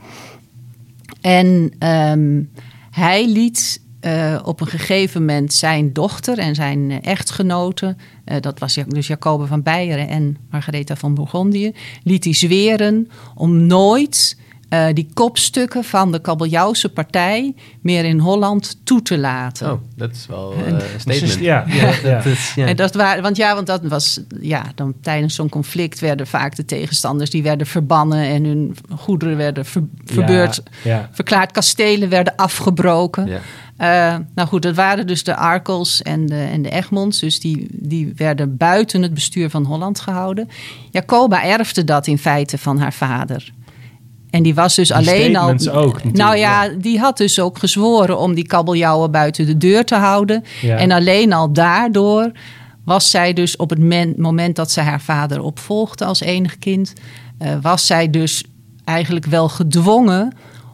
[1.20, 2.42] En ehm,
[2.90, 7.96] hij liet eh, op een gegeven moment zijn dochter en zijn echtgenote,
[8.40, 14.36] dat was dus Jacobe van Beieren en Margaretha van Bourgondië, liet hij zweren om nooit
[14.72, 19.72] eh, die kopstukken van de kabeljauwse partij meer in Holland toe te laten.
[19.72, 21.38] Oh, dat is wel eh, een statement.
[21.40, 21.64] Ja,
[22.54, 22.66] ja.
[22.66, 26.56] En dat waren, want ja, want dat was, ja, dan tijdens zo'n conflict werden vaak
[26.56, 32.36] de tegenstanders die werden verbannen en hun goederen werden ver- verbeurd, Ja, verklaard, kastelen werden
[32.36, 33.26] afgebroken.
[33.26, 33.40] Ja.
[33.76, 37.20] Eh, nou goed, dat waren dus de Arkels en de, en de Egmonds.
[37.20, 40.48] Dus die, die werden buiten het bestuur van Holland gehouden.
[40.90, 43.52] Jacoba erfde dat in feite van haar vader.
[44.32, 45.54] En die was dus Die alleen al.
[45.72, 46.68] ook nou ja, ja.
[46.78, 50.44] die had dus ook gezworen om die kabeljauwen buiten de deur te houden.
[50.62, 50.76] Ja.
[50.76, 52.30] En alleen al daardoor
[52.84, 56.92] was zij dus op het men- moment dat zij haar vader opvolgde als enig kind,
[57.38, 58.44] eh, was zij dus
[58.84, 60.32] eigenlijk wel gedwongen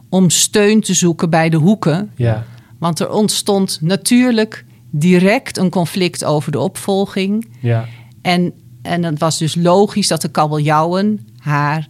[0.09, 2.11] om steun te zoeken bij de hoeken.
[2.15, 2.43] ja.
[2.79, 7.47] Want er ontstond natuurlijk direct een conflict over de opvolging.
[7.59, 7.85] ja.
[8.21, 11.87] En, en het was dus logisch dat de kabeljauwen haar,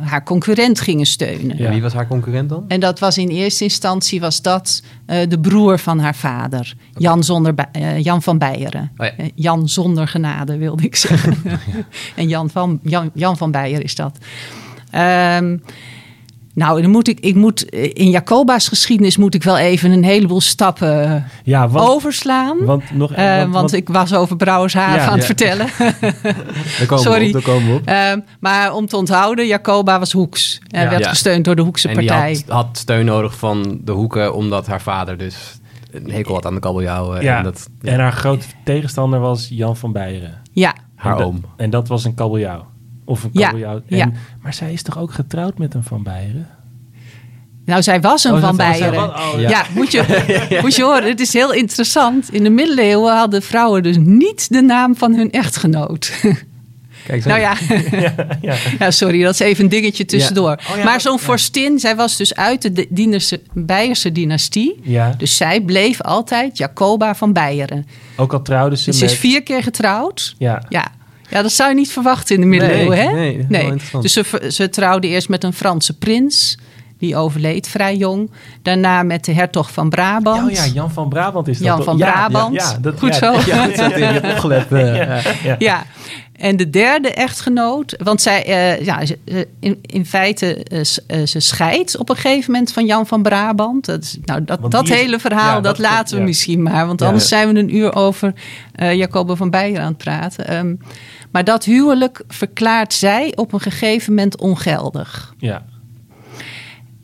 [0.00, 1.56] haar concurrent gingen steunen.
[1.56, 1.64] Ja.
[1.64, 2.64] En Wie was haar concurrent dan?
[2.68, 7.24] En dat was in eerste instantie was dat eh, de broer van haar vader, Jan,
[7.24, 8.92] zonder, eh, Jan van Beieren.
[8.96, 9.16] Oh ja.
[9.16, 11.36] Eh, Jan zonder genade wilde ik zeggen.
[12.16, 14.18] en Jan van, Jan, Jan van Beieren is dat.
[14.90, 15.56] Ehm,
[16.54, 20.04] nou, dan moet ik, ik moet, eh, in Jacoba's geschiedenis moet ik wel even een
[20.04, 22.64] heleboel stappen eh, ja want, overslaan.
[22.64, 25.66] want nog Eh, want, want- ik was over Brouwershaven Ja, aan het vertellen.
[26.78, 27.20] Daar komen Sorry.
[27.20, 27.32] we op.
[27.32, 27.86] Daar komen we op.
[27.86, 30.60] Ehm, maar om te onthouden, Jacoba was Hoeks.
[30.68, 30.90] En Ja.
[30.90, 31.08] werd Ja.
[31.08, 32.30] gesteund door de Hoekse En die partij.
[32.46, 35.36] had, had steun nodig van de hoeken, omdat haar vader dus
[35.90, 37.22] een hekel had aan de kabeljauwen.
[37.22, 40.40] ja, En dat, ja, en haar grote tegenstander was Jan van Beieren.
[40.52, 41.40] Ja, haar en dat- oom.
[41.56, 42.66] En dat was een kabeljauw.
[43.12, 43.80] Of een Ja.
[43.88, 44.14] En-.
[44.42, 46.48] Maar zij is toch ook getrouwd met een Van Beieren?
[47.64, 49.08] nou zij was een Oh, van was- Beieren.
[49.08, 49.48] oh, ja.
[49.48, 49.64] ja.
[49.74, 52.32] moet, je, moet je horen, het is heel interessant.
[52.32, 56.12] In de middeleeuwen hadden vrouwen dus niet de naam van hun echtgenoot.
[57.06, 57.56] Kijk, nou ja,
[57.90, 58.54] ja, ja.
[58.78, 60.58] ja, sorry, dat is even een dingetje tussendoor.
[60.76, 64.80] Oh maar zo'n vorstin, zij was dus uit de Dienerse, Beierse dynastie.
[64.82, 65.14] ja.
[65.18, 67.86] Dus zij bleef altijd Jacoba van Beieren.
[68.16, 69.12] Ook al trouwde ze Dus ze met...
[69.12, 70.34] is vier keer getrouwd.
[70.38, 70.86] Ja, Ja.
[71.32, 73.44] Ja, dat zou je niet verwachten in de middeleeuwen, Nee, hè?
[73.48, 74.02] nee, interessant.
[74.02, 76.58] Dus ze, ze trouwde eerst met een Franse prins.
[76.98, 78.30] Die overleed vrij jong.
[78.62, 80.50] Daarna met de hertog van Brabant.
[80.50, 82.54] Oh ja, Jan van Brabant is dat Jan van Ja, ja, Brabant.
[82.54, 83.50] Ja, dat, Goed ja, zo.
[83.50, 84.72] Ja, dat zat in je opgelet.
[84.72, 85.56] eh, ja, ja.
[85.58, 85.82] Ja.
[86.32, 89.00] En de derde echtgenoot, want zij, eh, ja,
[89.60, 90.64] in, in feite,
[91.06, 93.84] eh, ze scheidt op een gegeven moment van Jan van Brabant.
[93.84, 96.26] Dat, is- nou, dat, dat is- hele verhaal, ja, dat, dat- laten we ja.
[96.26, 96.86] misschien maar.
[96.86, 97.06] Want Ja.
[97.06, 98.32] anders zijn we een uur over
[98.76, 100.46] Jacoba van Beieren aan het praten.
[100.48, 100.74] Ehm,
[101.32, 105.34] maar dat huwelijk verklaart zij op een gegeven moment ongeldig.
[105.38, 105.64] ja.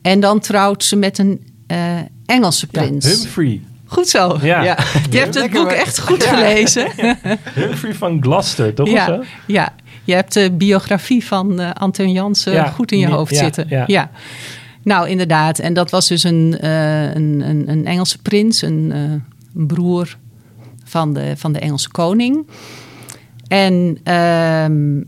[0.01, 3.05] En dan trouwt ze met een eh, Engelse Ja, prins.
[3.05, 3.61] Humphrey.
[3.85, 4.37] Goed zo.
[4.41, 4.63] Ja.
[4.63, 4.77] Ja.
[5.09, 6.91] Je hebt het boek echt goed gelezen.
[7.53, 8.87] Humphrey van Gloucester, toch?
[8.87, 9.23] Of Ja, zo?
[9.47, 13.33] ja, je hebt de biografie van eh Anton Jansen Ja, goed in je ja, hoofd
[13.33, 13.65] ja, zitten.
[13.69, 13.83] ja.
[13.87, 14.11] Ja.
[14.83, 15.59] Nou, inderdaad.
[15.59, 18.99] En dat was dus een, eh, een, een, een Engelse prins, een, eh,
[19.55, 20.17] een broer
[20.83, 22.47] van de, van de Engelse koning.
[23.49, 25.01] En ehm,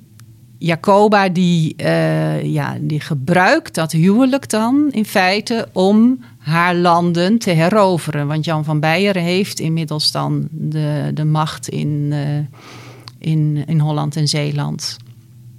[0.58, 7.50] Jacoba die, eh, ja, die gebruikt dat huwelijk dan in feite om haar landen te
[7.50, 8.28] heroveren.
[8.28, 14.16] Want Jan van Beieren heeft inmiddels dan de, de macht in, eh, in, in Holland
[14.16, 14.98] en Zeeland.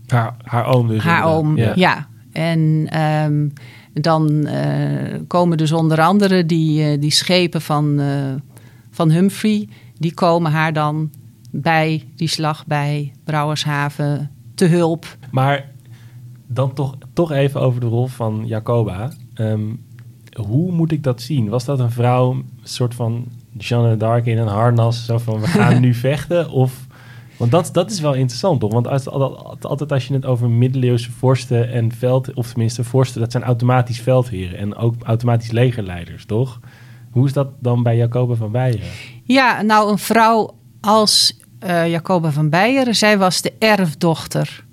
[0.06, 1.02] Haar, haar oom dus.
[1.02, 1.38] Haar inderdaad.
[1.38, 1.72] oom, ja.
[1.74, 2.06] Ja.
[2.32, 3.48] En ehm,
[3.92, 8.00] dan eh, komen dus onder andere die, die schepen van,
[8.90, 9.68] van Humphrey...
[9.98, 11.10] die komen haar dan
[11.54, 15.16] bij die slag bij Brouwershaven te hulp.
[15.30, 15.70] Maar
[16.46, 19.12] dan toch, toch even over de rol van Jacoba.
[19.34, 19.60] Ehm,
[20.36, 21.48] hoe moet ik dat zien?
[21.48, 23.26] Was dat een vrouw, een soort van
[23.58, 26.50] Jeanne d'Arc in een harnas, zo van we gaan nu vechten?
[26.50, 26.86] Of,
[27.36, 28.72] want dat, dat is wel interessant, toch?
[28.72, 33.20] Want als, al- altijd als je het over middeleeuwse vorsten en veld, of tenminste vorsten,
[33.20, 36.60] dat zijn automatisch veldheren en ook automatisch legerleiders, toch?
[37.10, 38.88] Hoe is dat dan bij Jacoba van Beieren?
[39.24, 42.96] Ja, nou een vrouw als eh Jacoba van Beieren...
[42.96, 44.64] zij was de erfdochter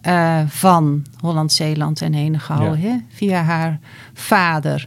[0.00, 2.80] eh, van Holland, Zeeland en Henegouwen...
[2.80, 3.00] Ja.
[3.08, 3.78] via haar
[4.14, 4.86] vader.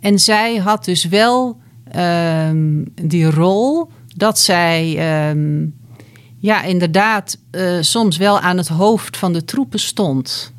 [0.00, 4.96] En zij had dus wel ehm, die rol dat zij...
[4.98, 5.66] ehm,
[6.44, 10.53] ja, inderdaad, eh, soms wel aan het hoofd van de troepen stond.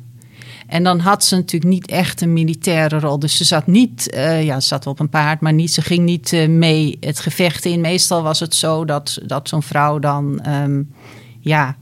[0.66, 3.18] En dan had ze natuurlijk niet echt een militaire rol.
[3.18, 6.04] Dus ze zat niet, eh, ja, ze zat op een paard, maar niet, ze ging
[6.04, 7.80] niet eh, mee het gevecht in.
[7.80, 10.82] Meestal was het zo dat, dat zo'n vrouw dan, ehm,
[11.40, 11.76] ja,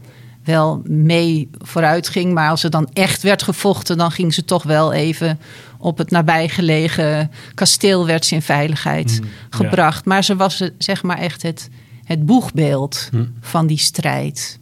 [0.44, 2.33] wel mee vooruit ging.
[2.35, 5.38] Maar als er dan echt werd gevochten, dan ging ze toch wel even
[5.79, 10.05] op het nabijgelegen kasteel werd ze in veiligheid Mm, gebracht.
[10.05, 11.68] Maar ze was eh, zeg maar echt het,
[12.05, 13.25] het boegbeeld Hm.
[13.40, 14.59] van die strijd.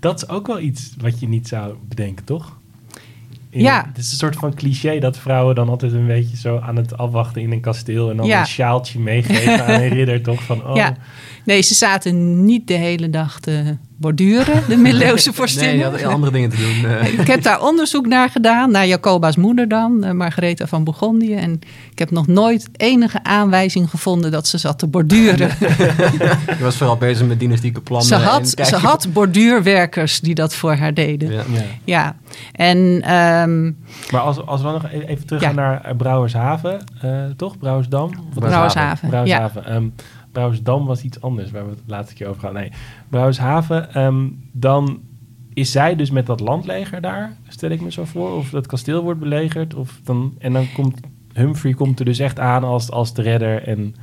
[0.00, 2.56] Dat is ook wel iets wat je niet zou bedenken, toch?
[3.54, 3.84] In- Ja.
[3.88, 6.96] Het is een soort van cliché dat vrouwen dan altijd een beetje zo aan het
[6.96, 8.40] afwachten in een kasteel en dan Ja.
[8.40, 10.42] een sjaaltje meegeven aan een ridder, toch?
[10.42, 10.96] Van, oh, Ja.
[11.44, 15.74] Nee, ze zaten niet de hele dag te borduren, de middeleeuwse Nee, vorstinnen.
[15.74, 16.90] die hadden andere dingen te doen.
[16.90, 17.12] eh.
[17.20, 21.34] Ik heb daar onderzoek naar gedaan, naar Jacoba's moeder dan, eh, Margaretha van Bourgondië.
[21.34, 21.52] En
[21.90, 25.48] ik heb nog nooit enige aanwijzing gevonden dat ze zat te borduren.
[26.58, 28.08] Je was vooral bezig met dynastieke plannen.
[28.08, 31.32] Ze en had, kijk- ze had borduurwerkers die dat voor haar deden.
[31.32, 31.62] Ja, Ja.
[31.84, 32.16] Ja.
[32.52, 33.64] en ehm,
[34.10, 35.46] Maar als, als we nog e- even terug Ja.
[35.46, 37.58] gaan naar Brouwershaven, eh, toch?
[37.58, 38.10] Brouwersdam?
[38.34, 39.08] Brouwershaven, het?
[39.10, 39.66] Brouwershaven.
[39.66, 39.84] Ehm,
[40.34, 42.54] Brouwersdam was iets anders, waar we het laatste keer over gaan.
[42.54, 42.70] Nee,
[43.08, 45.00] Brouwershaven, ehm, dan
[45.52, 48.36] is zij dus met dat landleger daar, stel ik me zo voor.
[48.36, 49.74] Of dat kasteel wordt belegerd.
[49.74, 51.00] Of dan, en dan komt
[51.32, 53.62] Humphrey komt er dus echt aan als, als de redder.
[53.68, 53.94] En,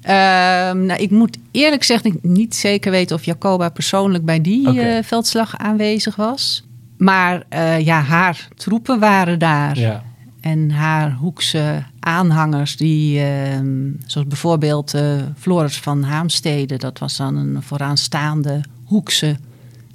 [0.00, 4.80] ehm, nou, ik moet eerlijk zeggen, ik niet zeker weten of Jacoba persoonlijk bij die
[4.80, 6.64] eh, veldslag aanwezig was.
[6.96, 9.78] Maar eh, ja, haar troepen waren daar.
[9.78, 10.02] ja.
[10.46, 17.36] En haar hoekse aanhangers, die, ehm, zoals bijvoorbeeld eh, Floris van Haamstede, dat was dan
[17.36, 19.36] een vooraanstaande hoekse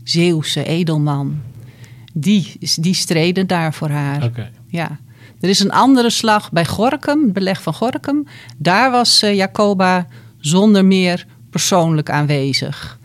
[0.04, 1.42] Zeeuwse edelman.
[2.14, 4.52] Die, die streden daar voor haar.
[4.68, 5.00] Ja.
[5.40, 8.28] Er is een andere slag bij Gorkum, het beleg van Gorkum.
[8.58, 10.08] Daar was eh, Jacoba
[10.40, 13.00] zonder meer persoonlijk aanwezig.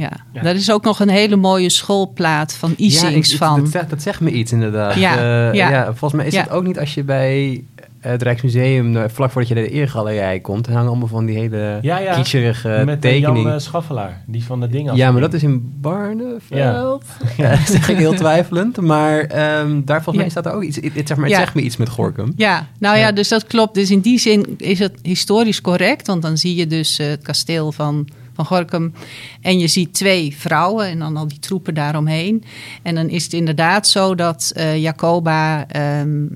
[0.00, 0.10] Ja.
[0.32, 0.42] Ja.
[0.42, 3.60] daar is ook nog een hele mooie schoolplaat van Isings van.
[3.60, 4.94] Dat, zegt- dat zegt me iets inderdaad.
[4.94, 5.70] Ja, Eh, ja.
[5.70, 6.42] ja, volgens mij is Ja.
[6.42, 7.64] het ook niet als je bij
[8.00, 11.24] eh, het Rijksmuseum, eh, vlak voordat je naar de Eergalerij komt, er hangen allemaal van
[11.26, 12.14] die hele Ja, ja.
[12.14, 13.42] kitscherige Met eh, tekeningen.
[13.42, 14.96] Jan eh, Schaffelaar, die van de dingen.
[14.96, 17.04] ja, maar dat is in Barneveld.
[17.36, 17.50] Ja.
[17.50, 17.56] Ja.
[17.66, 18.80] zeg ik heel twijfelend.
[18.80, 20.76] Maar ehm, daar volgens mij staat er ook iets.
[20.76, 21.40] Het, het- zeg maar, het Ja.
[21.42, 22.32] zegt me iets met Gorkum.
[22.36, 23.00] Ja, nou ja.
[23.06, 23.12] Ja.
[23.12, 23.74] dus dat klopt.
[23.74, 26.06] Dus in die zin is het historisch correct.
[26.06, 28.08] Want dan zie je dus eh, het kasteel van,
[28.44, 28.92] Gorkum.
[29.40, 32.44] En je ziet twee vrouwen en dan al die troepen daaromheen.
[32.82, 36.26] En dan is het inderdaad zo dat eh, Jacoba ehm,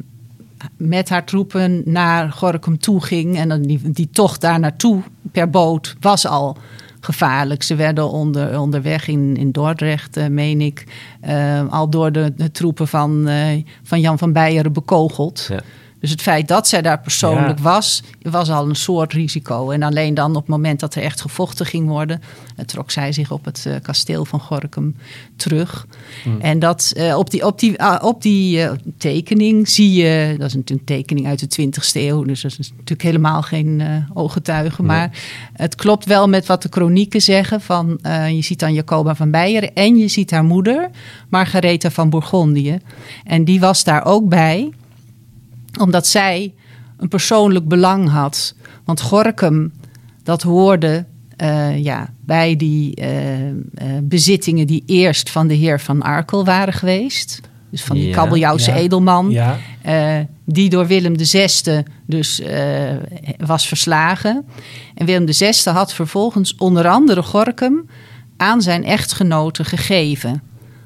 [0.77, 3.37] met haar troepen naar Gorkum toe ging.
[3.37, 6.57] En die, die tocht daar naartoe per boot was al
[7.05, 7.63] gevaarlijk.
[7.63, 10.85] Ze werden onder, onderweg in, in Dordrecht, eh, meen ik,
[11.21, 15.47] eh, al door de, de troepen van, eh, van Jan van Beieren bekogeld.
[15.49, 15.61] Ja.
[16.05, 17.65] Dus het feit dat zij daar persoonlijk Ja.
[17.65, 19.71] was, was al een soort risico.
[19.71, 22.23] En alleen dan op het moment dat er echt gevochten ging worden,
[22.57, 24.97] eh, trok zij zich op het eh, kasteel van Gorkum
[25.37, 25.87] terug.
[26.41, 30.55] En dat eh, op die, op die, ah, op die tekening zie je, dat is
[30.55, 33.83] natuurlijk een tekening uit de 20ste eeuw, dus dat is natuurlijk helemaal geen
[34.15, 34.83] ooggetuige.
[34.83, 35.11] Maar
[35.53, 37.61] het klopt wel met wat de kronieken zeggen.
[37.61, 37.99] Van,
[38.31, 40.91] je ziet dan Jacoba van Beieren en je ziet haar moeder,
[41.29, 42.79] Margaretha van Bourgondië.
[43.25, 44.73] En die was daar ook bij
[45.79, 46.55] omdat zij
[46.97, 48.55] een persoonlijk belang had.
[48.85, 49.73] Want Gorkum,
[50.23, 51.05] dat hoorde
[51.37, 53.55] eh, ja, bij die eh, eh,
[54.03, 57.41] bezittingen die eerst van de heer van Arkel waren geweest.
[57.71, 58.77] Dus van die Ja, kabeljauwse ja.
[58.77, 59.31] edelman.
[59.31, 59.59] Ja,
[60.45, 62.43] die door Willem VI dus
[63.37, 64.45] was verslagen.
[64.95, 67.89] En Willem VI had vervolgens onder andere Gorkum
[68.37, 70.43] aan zijn echtgenote gegeven.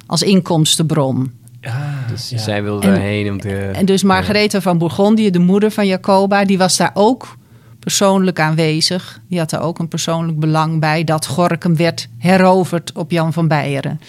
[0.07, 1.33] Als inkomstenbron.
[1.68, 2.38] Ja, Dus ja.
[2.38, 3.70] zij wilde En- daarheen om te...
[3.74, 7.37] En dus Margaretha van Bourgondië, de moeder van Jacoba, die was daar ook
[7.81, 9.20] persoonlijk aanwezig.
[9.28, 13.48] Die had daar ook een persoonlijk belang bij dat Gorkum werd heroverd op Jan van
[13.48, 14.00] Beieren.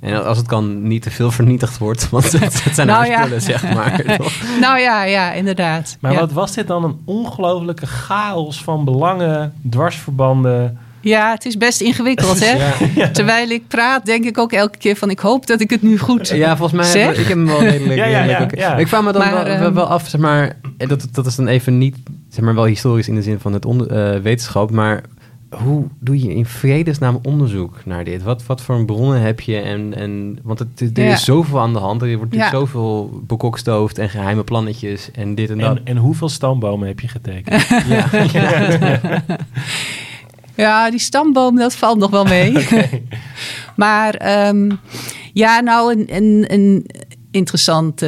[0.00, 3.08] En als het kan niet te veel vernietigd wordt, want het, het zijn Nou haar
[3.08, 3.20] ja.
[3.20, 4.02] spullen, zeg maar.
[4.16, 4.32] toch?
[4.60, 5.96] Nou ja, ja, inderdaad.
[6.00, 6.18] Maar ja.
[6.20, 10.78] wat was dit dan een ongelofelijke chaos van belangen, dwarsverbanden?
[11.04, 12.56] Ja, het is best ingewikkeld, hè?
[13.00, 13.08] Ja.
[13.10, 15.10] Terwijl ik praat, denk ik ook elke keer van...
[15.10, 17.06] ik hoop dat ik het nu goed Ja, volgens mij zeg.
[17.06, 17.98] heb ik heb hem wel redelijk.
[18.04, 18.76] Ja, ja, ja, redelijk- ja.
[18.76, 21.36] Ik vraag me dan Maar, wel, ehm, wel af, zeg maar, en dat, dat is
[21.36, 21.96] dan even niet,
[22.28, 25.02] zeg maar, wel historisch in de zin van het onder, eh, wetenschap, maar
[25.64, 28.22] hoe doe je in vredesnaam onderzoek naar dit?
[28.22, 29.56] Wat, wat voor bronnen heb je?
[29.60, 31.12] En, en, want het, er Ja.
[31.12, 32.02] is zoveel aan de hand.
[32.02, 32.58] Er wordt natuurlijk Ja.
[32.58, 35.76] zoveel bekokstoofd en geheime plannetjes en dit en dat.
[35.76, 37.66] En, en hoeveel stambomen heb je getekend?
[37.88, 38.08] ja.
[40.54, 42.66] Ja, die stamboom, dat valt nog wel mee.
[43.76, 44.70] maar ehm,
[45.32, 46.86] ja, nou, een, een, een
[47.30, 47.98] interessant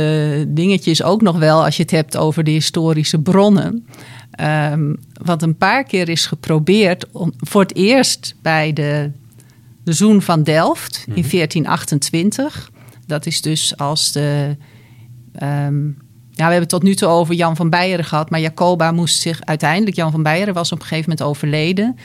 [0.49, 1.65] dingetje is ook nog wel...
[1.65, 3.87] als je het hebt over de historische bronnen.
[4.31, 7.11] Ehm, wat een paar keer is geprobeerd...
[7.13, 9.11] Om, voor het eerst bij de,
[9.85, 12.71] de Zoen van Delft in 1428.
[13.07, 14.57] Dat is dus als de...
[15.33, 15.87] ehm,
[16.31, 19.21] ja, we hebben het tot nu toe over Jan van Beieren gehad, maar Jacoba moest
[19.21, 21.97] zich uiteindelijk, Jan van Beieren was op een gegeven moment overleden.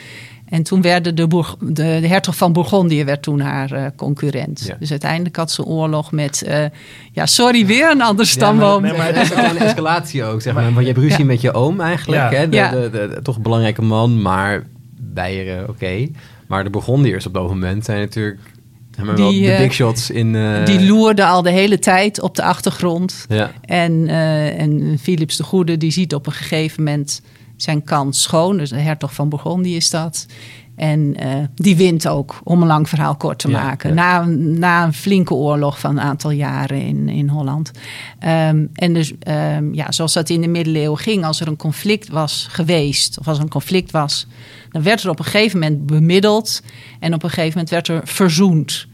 [0.52, 4.64] En toen werden de, Bourg- de, de hertog van Bourgondië werd toen haar eh, concurrent.
[4.66, 4.76] Ja.
[4.78, 6.64] Dus uiteindelijk had ze oorlog met, eh,
[7.12, 8.84] ja, sorry, weer een ander stamboom.
[8.84, 10.64] Ja, maar, nee, maar het is ook wel een escalatie ook, zeg maar.
[10.64, 11.24] Want je hebt ruzie Ja.
[11.24, 12.38] met je oom eigenlijk, Ja.
[12.38, 12.48] hè?
[12.48, 12.70] De, Ja.
[12.70, 14.66] de, de, de- toch een belangrijke man, maar
[15.00, 16.08] Beieren, oké.
[16.46, 18.38] Maar de Burgondiërs op dat moment zijn natuurlijk
[19.04, 20.34] maar Die, de eh, big shots in...
[20.36, 23.26] eh, Die loerde al de hele tijd op de achtergrond.
[23.28, 27.22] Ja, En, eh, en Philips de Goede die ziet op een gegeven moment
[27.62, 28.56] zijn kans schoon.
[28.56, 30.26] Dus de hertog van Bourgondië is dat.
[30.76, 33.88] En eh, die wint ook, om een lang verhaal kort te Ja, maken.
[33.88, 33.94] ja.
[33.94, 34.24] Na,
[34.58, 37.70] na een flinke oorlog van een aantal jaren in, in Holland.
[38.18, 42.08] Ehm, en dus, ehm, ja, zoals dat in de middeleeuwen ging, als er een conflict
[42.08, 44.26] was geweest, of als er een conflict was,
[44.70, 46.62] dan werd er op een gegeven moment bemiddeld.
[47.00, 48.86] En op een gegeven moment werd er verzoend.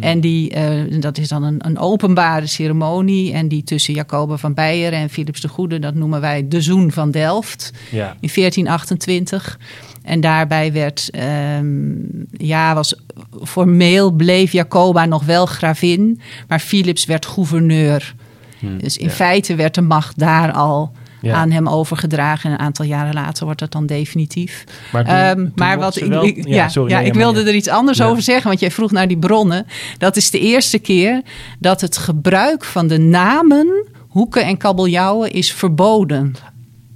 [0.00, 3.32] En die, eh, dat is dan een, een openbare ceremonie.
[3.32, 6.92] En die tussen Jacoba van Beieren en Philips de Goede, dat noemen wij de Zoen
[6.92, 8.16] van Delft Ja.
[8.20, 9.58] in 1428.
[10.02, 11.92] En daarbij werd, ehm,
[12.30, 12.94] ja, was
[13.42, 18.14] formeel bleef Jacoba nog wel gravin, maar Philips werd gouverneur.
[18.58, 19.12] Hm, Dus in ja.
[19.12, 20.92] feite werd de macht daar al
[21.24, 21.34] Ja.
[21.34, 22.50] aan hem overgedragen.
[22.50, 24.64] En een aantal jaren later wordt dat dan definitief.
[24.92, 27.40] Maar, toen- Ehm, toen maar wat ik, wel- ik- ja, sorry, ja, nee, ik wilde
[27.40, 27.46] ja.
[27.46, 28.06] er iets anders Ja.
[28.06, 29.66] over zeggen, want jij vroeg naar die bronnen.
[29.98, 31.22] Dat is de eerste keer
[31.58, 36.34] dat het gebruik van de namen Hoeken en Kabeljauwen is verboden.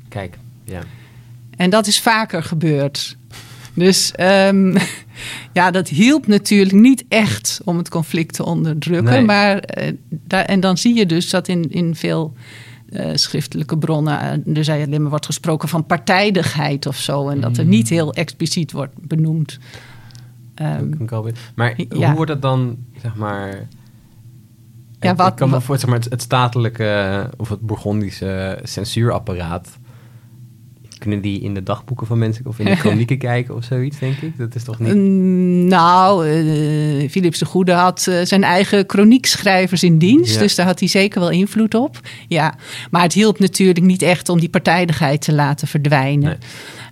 [0.08, 0.80] Kijk, ja.
[1.56, 3.16] En dat is vaker gebeurd.
[3.74, 4.76] Dus ehm,
[5.58, 9.12] ja, dat hielp natuurlijk niet echt om het conflict te onderdrukken.
[9.12, 9.22] Nee.
[9.24, 12.34] Maar, eh, daar, en dan zie je dus dat in, in veel
[12.92, 14.20] eh, schriftelijke bronnen...
[14.46, 17.28] eh, er zei alleen maar wordt gesproken van partijdigheid of zo.
[17.28, 17.70] En dat er Mm.
[17.70, 19.58] niet heel expliciet wordt benoemd.
[20.54, 20.90] Ehm,
[21.54, 21.84] Maar Ja.
[22.06, 23.66] hoe wordt dat dan, zeg maar...
[25.00, 28.58] Ja, ik, wat- ik kan me voor zeg maar, het, het statelijke of het Bourgondische
[28.62, 29.78] censuurapparaat...
[30.98, 34.16] Kunnen die in de dagboeken van mensen of in de chronieken kijken of zoiets, denk
[34.16, 34.38] ik?
[34.38, 34.94] Dat is toch niet...
[35.68, 40.34] Nou, eh Philips de Goede had eh, zijn eigen chroniekschrijvers in dienst.
[40.34, 40.40] Ja.
[40.40, 42.00] Dus daar had hij zeker wel invloed op.
[42.28, 42.54] Ja,
[42.90, 46.38] maar het hielp natuurlijk niet echt om die partijdigheid te laten verdwijnen.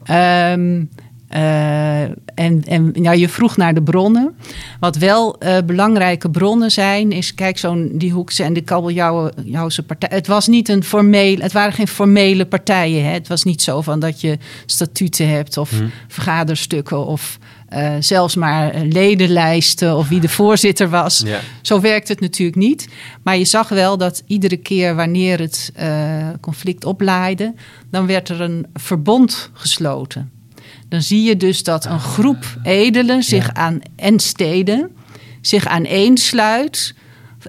[0.05, 0.85] Ehm,
[1.29, 2.01] eh,
[2.35, 4.35] en en nou, je vroeg naar de bronnen.
[4.81, 10.09] Wat wel eh, belangrijke bronnen zijn, is kijk, zo'n die Hoekse en de Kabeljauwse partij.
[10.13, 13.05] Het was niet een formeel, het waren geen formele partijen.
[13.05, 13.11] Hè.
[13.11, 15.85] Het was niet zo van dat je statuten hebt of Mhm.
[16.09, 21.23] vergaderstukken of eh, zelfs maar ledenlijsten of wie de voorzitter was.
[21.27, 21.41] Ja.
[21.63, 22.89] Zo werkt het natuurlijk niet.
[23.23, 25.73] Maar je zag wel dat iedere keer wanneer het
[26.41, 27.55] conflict oplaaide,
[27.91, 30.31] dan werd er een verbond gesloten.
[30.89, 34.91] Dan zie je dus dat een groep edelen zich aan, en steden
[35.41, 36.95] zich aaneensluit.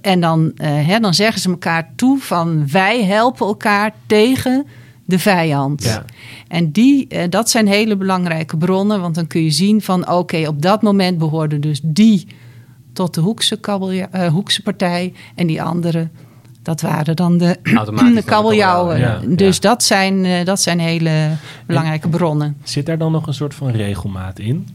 [0.01, 4.65] En dan, eh, hè, dan zeggen ze elkaar toe van wij helpen elkaar tegen
[5.05, 5.83] de vijand.
[5.83, 6.05] Ja.
[6.47, 10.47] En die, eh, dat zijn hele belangrijke bronnen, want dan kun je zien van oké,
[10.47, 12.27] op dat moment behoorden dus die
[12.93, 16.09] tot de Hoekse, kabelja- eh, Hoekse partij en die andere,
[16.67, 18.23] dat waren dan de, de kabeljauwen.
[18.23, 19.19] kabeljauwen, ja.
[19.35, 19.69] Dus Ja.
[19.69, 21.29] Dat, zijn, eh, dat zijn hele
[21.65, 22.57] belangrijke bronnen.
[22.63, 24.67] Zit daar dan nog een soort van regelmaat in?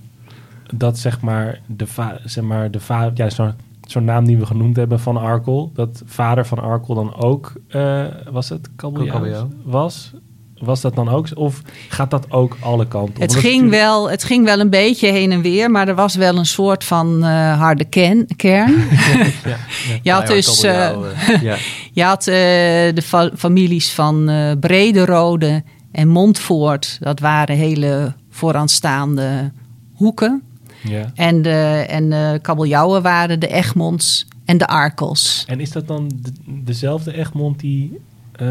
[0.75, 3.53] Dat zeg maar de, va zeg maar de va ja, zo'n
[3.87, 8.05] zo'n naam die we genoemd hebben van Arkel, dat vader van Arkel dan ook, eh,
[8.31, 9.13] was het kabeljauw?
[9.13, 9.49] Kabeljauw.
[9.65, 10.13] Was?
[10.65, 11.29] Was dat dan ook?
[11.35, 13.21] Of gaat dat ook alle kanten op?
[13.21, 16.15] Het ging, natuurlijk- wel, het ging wel een beetje heen en weer, maar er was
[16.15, 18.75] wel een soort van eh, harde ken- kern.
[19.45, 19.57] Ja,
[20.03, 20.91] Je had Ja, dus eh,
[21.43, 21.57] ja.
[21.93, 22.35] je had, eh,
[22.95, 26.97] de fa- families van eh Brederode en Montfoort.
[27.01, 29.51] Dat waren hele vooraanstaande
[29.95, 30.43] hoeken.
[30.83, 31.11] ja.
[31.15, 35.45] En de, en de kabeljauwen waren de Egmonds en de Arkels.
[35.47, 36.33] En is dat dan de-
[36.65, 37.99] dezelfde Egmond die
[38.33, 38.47] eh,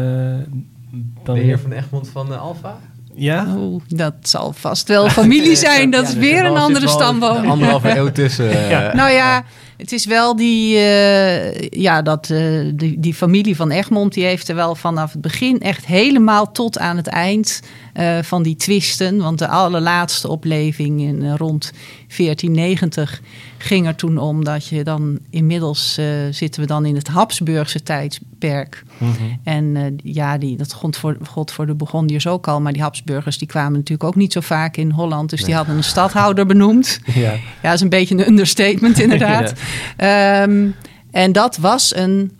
[1.24, 2.78] dan De heer van Egmond van de Alfa?
[3.14, 3.56] Ja?
[3.88, 5.90] Dat zal vast wel familie zijn.
[5.90, 7.46] Dat is weer een andere stamboom.
[7.50, 8.50] Anderhalve eeuw tussen.
[8.50, 8.94] eh, Ja.
[8.94, 9.44] Nou ja,
[9.76, 12.40] het is wel die, eh, ja, dat, eh,
[12.74, 16.78] die, die familie van Egmond, die heeft er wel vanaf het begin echt helemaal tot
[16.78, 17.60] aan het eind
[17.92, 19.16] eh, van die twisten.
[19.16, 21.72] Want de allerlaatste opleving in eh, rond
[22.16, 23.20] 1490
[23.58, 27.82] ging er toen om dat je dan inmiddels eh, zitten we dan in het Habsburgse
[27.82, 28.82] tijdperk.
[28.98, 29.12] Mhm.
[29.44, 32.60] En ja, die, dat god voor, god voor de Burgondiërs ook al.
[32.60, 35.30] Maar die Habsburgers die kwamen natuurlijk ook niet zo vaak in Holland.
[35.30, 37.00] Dus die hadden een stadhouder benoemd.
[37.14, 37.32] Ja.
[37.32, 39.52] Ja, dat is een beetje een understatement inderdaad.
[39.96, 40.68] Ehm,
[41.10, 42.32] en dat was een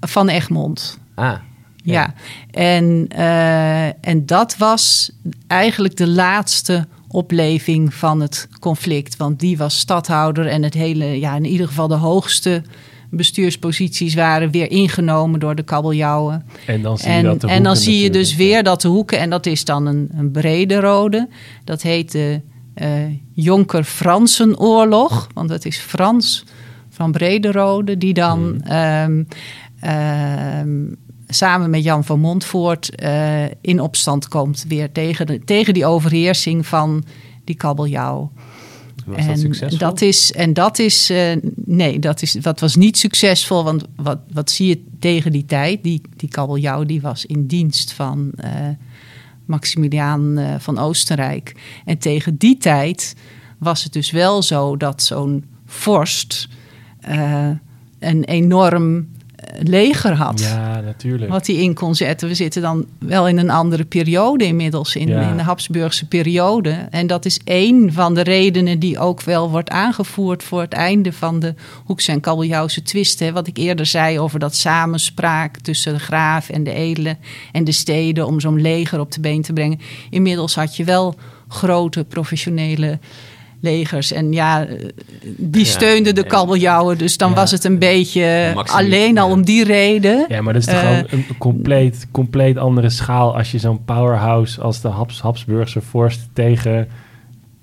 [0.00, 0.98] van Egmond.
[1.14, 1.34] Ah,
[1.84, 2.14] Ja,
[2.50, 5.10] En, eh, en dat was
[5.46, 9.16] eigenlijk de laatste opleving van het conflict.
[9.16, 12.62] Want die was stadhouder en het hele, ja, in ieder geval de hoogste
[13.10, 16.46] bestuursposities waren weer ingenomen door de kabeljauwen.
[16.66, 18.88] En dan zie je En, dat de en dan zie je dus weer dat de
[18.88, 21.28] hoeken, en dat is dan een, een brede rode,
[21.64, 22.40] dat heet de
[22.74, 22.88] eh
[23.34, 26.44] Jonker Fransenoorlog, want dat is Frans
[26.90, 28.60] van Brederode, die dan Hmm.
[28.62, 29.24] ehm,
[29.80, 30.94] ehm,
[31.30, 36.66] samen met Jan van Montfoort eh, in opstand komt weer tegen, de, tegen die overheersing
[36.66, 37.04] van
[37.44, 38.32] die kabeljauw.
[39.06, 39.78] Was en dat succesvol?
[39.78, 43.64] Dat is, en dat is, eh, nee, dat, is, dat was niet succesvol.
[43.64, 45.82] Want wat, wat zie je tegen die tijd?
[45.82, 48.50] Die, die kabeljauw die was in dienst van eh,
[49.44, 51.54] Maximiliaan van Oostenrijk.
[51.84, 53.14] En tegen die tijd
[53.58, 56.48] was het dus wel zo dat zo'n vorst
[57.98, 59.06] een enorm
[59.62, 60.40] leger had.
[60.40, 61.30] Ja, natuurlijk.
[61.30, 62.28] Wat hij in kon zetten.
[62.28, 65.30] We zitten dan wel in een andere periode inmiddels, in, Ja.
[65.30, 66.70] in de Habsburgse periode.
[66.90, 71.12] En dat is één van de redenen die ook wel wordt aangevoerd voor het einde
[71.12, 73.18] van de Hoekse en Kabeljauwse twist.
[73.18, 73.32] Hè.
[73.32, 77.18] Wat ik eerder zei over dat samenspraak tussen de graaf en de edelen
[77.52, 79.80] en de steden om zo'n leger op de been te brengen.
[80.10, 81.14] Inmiddels had je wel
[81.48, 82.98] grote professionele
[83.60, 84.12] legers.
[84.12, 84.66] En ja,
[85.36, 86.98] die Ja, steunden de en- kabeljauwen.
[86.98, 87.34] Dus dan Ja.
[87.34, 89.32] was het een beetje alleen al ja.
[89.32, 90.24] om die reden.
[90.28, 93.84] Ja, maar dat is toch Eh, gewoon een compleet, compleet andere schaal als je zo'n
[93.84, 96.88] powerhouse als de Habs, Habsburgse vorst tegen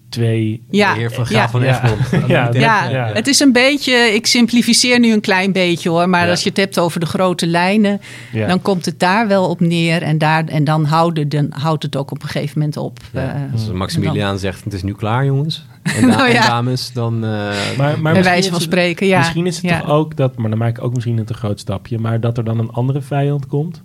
[0.10, 0.64] twee...
[0.70, 1.30] Ja, de heer van ja.
[1.30, 1.84] Graaf van Ja.
[1.84, 2.28] Egmond.
[2.32, 3.10] Ja, Ja, Ja.
[3.14, 6.30] het is een beetje, ik simplificeer nu een klein beetje hoor, maar Ja.
[6.30, 8.48] als je het hebt over de grote lijnen, Ja.
[8.48, 11.96] dan komt het daar wel op neer en, daar, en dan, houden, dan houdt het
[11.96, 13.00] ook op een gegeven moment op.
[13.12, 15.66] Ja, Eh, als Maximiliaan zegt, het is nu klaar jongens.
[15.96, 16.42] En, da- Nou ja.
[16.42, 17.14] en dames, dan...
[17.16, 19.18] eh, Maar, maar bij misschien wijze is van het- spreken, ja.
[19.18, 19.80] Misschien is het ja.
[19.80, 22.38] toch ook dat, maar dan maak ik ook misschien een te groot stapje, maar dat
[22.38, 23.82] er dan een andere vijand komt,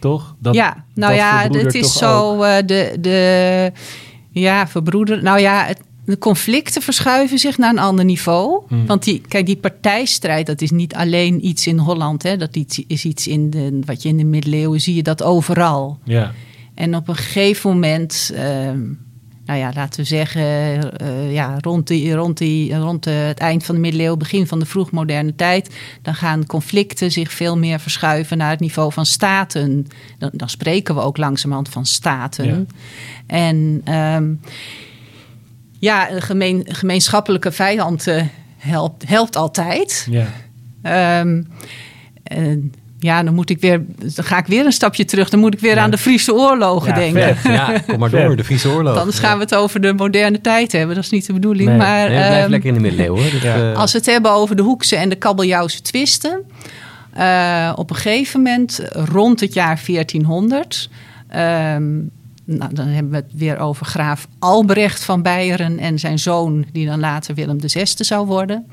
[0.00, 0.34] toch?
[0.38, 3.72] Dat, ja, nou dat ja, het is zo, eh, de, de,
[4.30, 8.62] ja, verbroeder, nou ja, het, de conflicten verschuiven zich naar een ander niveau.
[8.68, 8.86] Hmm.
[8.86, 12.22] Want die, kijk, die partijstrijd, dat is niet alleen iets in Holland.
[12.22, 15.22] Hè, dat iets- is iets in de, wat je in de middeleeuwen zie je dat
[15.22, 15.98] overal.
[16.04, 16.32] Ja,
[16.74, 18.78] En op een gegeven moment, ehm,
[19.52, 20.42] nou ja, laten we zeggen,
[20.98, 24.58] eh, ja, rond, die, rond, die, rond eh, het eind van de middeleeuwen, begin van
[24.58, 29.86] de vroegmoderne tijd, dan gaan conflicten zich veel meer verschuiven naar het niveau van staten.
[30.18, 32.46] Dan, dan spreken we ook langzamerhand van staten.
[32.46, 32.64] Ja.
[33.26, 34.34] En ehm,
[35.78, 38.22] ja, een gemeen, gemeenschappelijke vijand eh,
[38.56, 40.06] helpt, helpt altijd.
[40.10, 40.26] ja.
[40.82, 41.42] Ehm,
[42.22, 42.72] en
[43.02, 43.84] ja, dan moet ik weer,
[44.14, 45.28] dan ga ik weer een stapje terug.
[45.30, 45.82] Dan moet ik weer Ja.
[45.82, 47.36] aan de Friese oorlogen Ja, denken.
[47.36, 47.52] vet.
[47.52, 48.96] ja, kom maar door, de Friese oorlog.
[48.98, 50.94] Anders gaan we het over de moderne tijd hebben.
[50.94, 51.68] Dat is niet de bedoeling.
[51.68, 51.78] Nee.
[51.78, 53.24] maar Nee, blijven ehm, lekker in de middeleeuwen.
[53.42, 56.40] eh, als we het hebben over de Hoekse en de Kabeljauwse twisten.
[57.12, 60.88] eh, op een gegeven moment, rond het jaar 1400.
[61.28, 61.90] ehm,
[62.44, 66.86] nou, dan hebben we het weer over graaf Albrecht van Beieren en zijn zoon, die
[66.86, 68.66] dan later Willem VI zou worden.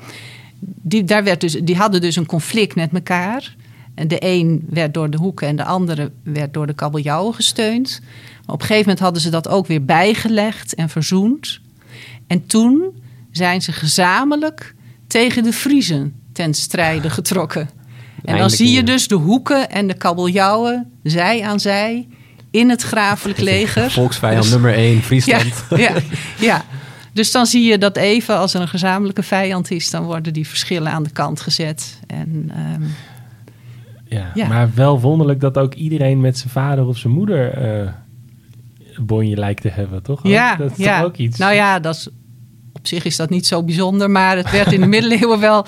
[0.60, 3.54] Die, daar werd dus, die hadden dus een conflict met elkaar.
[3.94, 8.00] En de een werd door de hoeken en de andere werd door de kabeljauwen gesteund.
[8.46, 11.60] Maar op een gegeven moment hadden ze dat ook weer bijgelegd en verzoend.
[12.26, 14.74] En toen zijn ze gezamenlijk
[15.06, 17.70] tegen de Friezen ten strijde getrokken.
[18.24, 22.08] En dan zie je dus de hoeken en de kabeljauwen, zij aan zij,
[22.50, 23.90] in het grafelijk leger.
[23.90, 25.64] Volksvijand Dus- nummer 1, Ja, Friesland.
[25.76, 25.94] ja,
[26.48, 26.64] ja.
[27.12, 30.48] Dus dan zie je dat even, als er een gezamenlijke vijand is, dan worden die
[30.48, 31.98] verschillen aan de kant gezet.
[32.06, 32.82] En ehm,
[34.10, 34.48] Ja, Ja.
[34.48, 37.88] maar wel wonderlijk dat ook iedereen met zijn vader of zijn moeder eh
[38.94, 40.20] een bonje lijkt te hebben, toch?
[40.28, 40.96] Ja, dat is ja.
[40.98, 41.38] toch ook iets.
[41.38, 42.08] Nou ja, dat is,
[42.72, 45.66] op zich is dat niet zo bijzonder, maar het werd in de middeleeuwen wel.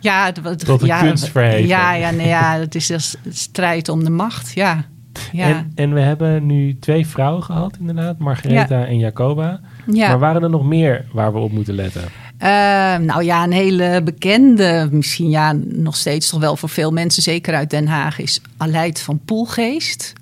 [0.00, 1.30] Ja, het, het- Tot ja, kunst.
[1.64, 3.00] Ja, ja, nee, ja, het is een
[3.32, 4.52] strijd om de macht.
[4.54, 4.84] Ja,
[5.32, 9.60] ja, En, en we hebben nu twee vrouwen gehad, inderdaad, Margaretha en Jacoba.
[9.92, 10.08] ja.
[10.08, 12.02] Maar waren er nog meer waar we op moeten letten?
[12.40, 17.22] Ehm, nou ja, een hele bekende, misschien ja, nog steeds toch wel voor veel mensen,
[17.22, 20.12] zeker uit Den Haag, is Aleid van Poelgeest.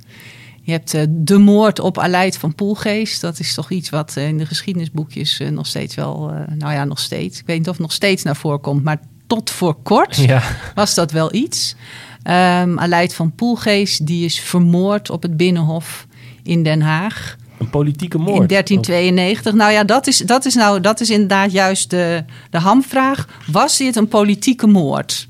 [0.63, 3.21] Je hebt eh, de moord op Aleid van Poelgeest.
[3.21, 6.85] Dat is toch iets wat eh, in de geschiedenisboekjes eh, nog steeds wel, nou ja,
[6.85, 7.39] nog steeds.
[7.39, 10.43] Ik weet niet of het nog steeds naar voren komt, maar tot voor kort Ja,
[10.75, 11.75] was dat wel iets.
[12.23, 16.07] Ehm Aleid van Poelgeest, die is vermoord op het Binnenhof
[16.43, 17.37] in Den Haag.
[17.59, 18.41] Een politieke moord.
[18.41, 19.55] In 1392.
[19.55, 23.29] Nou ja, dat is, dat is, nou, dat is inderdaad juist de, de hamvraag.
[23.53, 25.29] Was dit een politieke moord?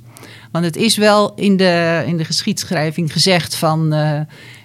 [0.52, 3.92] Want het is wel in de, in de geschiedschrijving gezegd van...
[3.92, 4.20] eh,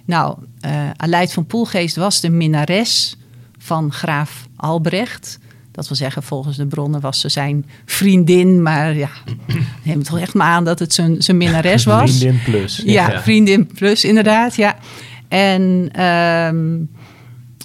[0.06, 3.18] nou, eh Aleid van Poelgeest was de minnares
[3.58, 5.40] van graaf Albrecht.
[5.72, 8.62] Dat wil zeggen, volgens de bronnen was ze zijn vriendin.
[8.62, 9.10] Maar ja,
[9.84, 12.18] neem het toch echt maar aan dat het zijn, zijn minnares was.
[12.18, 12.82] Vriendin plus.
[12.86, 13.22] Ja, Ja.
[13.22, 14.56] vriendin plus, inderdaad.
[14.56, 14.78] Ja.
[15.28, 17.03] En, ehm, eh,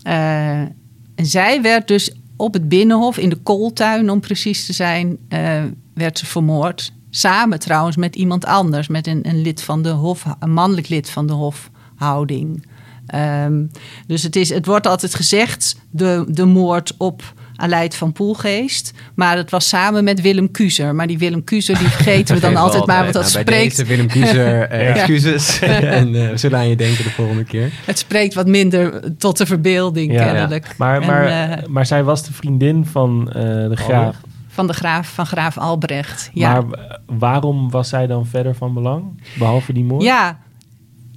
[0.08, 5.62] en zij werd dus op het Binnenhof, in de kooltuin om precies te zijn, eh,
[5.94, 6.92] werd ze vermoord.
[7.10, 11.10] Samen trouwens met iemand anders, met een, een lid van de hof, een mannelijk lid
[11.10, 12.66] van de hofhouding.
[13.06, 13.64] Ehm,
[14.06, 18.92] dus het, is, het wordt altijd gezegd, de, de moord op Aleid van Poelgeest.
[19.14, 20.94] Maar het was samen met Willem Kuzer.
[20.94, 23.02] Maar die Willem Kuzer, die vergeten we dan altijd maar.
[23.02, 24.94] Want dat Nou, bij spreekt, deze Willem Kiezer, eh, Ja.
[24.94, 25.58] excuses.
[25.98, 27.72] en eh, we zullen aan je denken de volgende keer.
[27.84, 30.24] het spreekt wat minder tot de verbeelding, Ja.
[30.24, 30.74] kennelijk.
[30.76, 34.16] Maar, En, maar, eh, maar zij was de vriendin van eh, de graaf.
[34.48, 36.30] van de graaf, van graaf Albrecht.
[36.32, 36.60] Ja.
[36.60, 39.22] Maar waarom was zij dan verder van belang?
[39.38, 40.02] Behalve die moord?
[40.02, 40.38] Ja.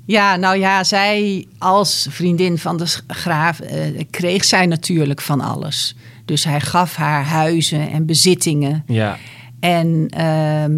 [0.05, 3.77] Ja, nou ja, zij als vriendin van de graaf eh,
[4.09, 5.95] kreeg zij natuurlijk van alles.
[6.25, 8.83] Dus hij gaf haar huizen en bezittingen.
[8.87, 9.17] Ja.
[9.61, 10.77] En ehm,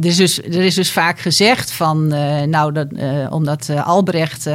[0.00, 3.86] er, is dus, er is dus vaak gezegd van, eh, nou, dat, eh, omdat eh,
[3.86, 4.48] Albrecht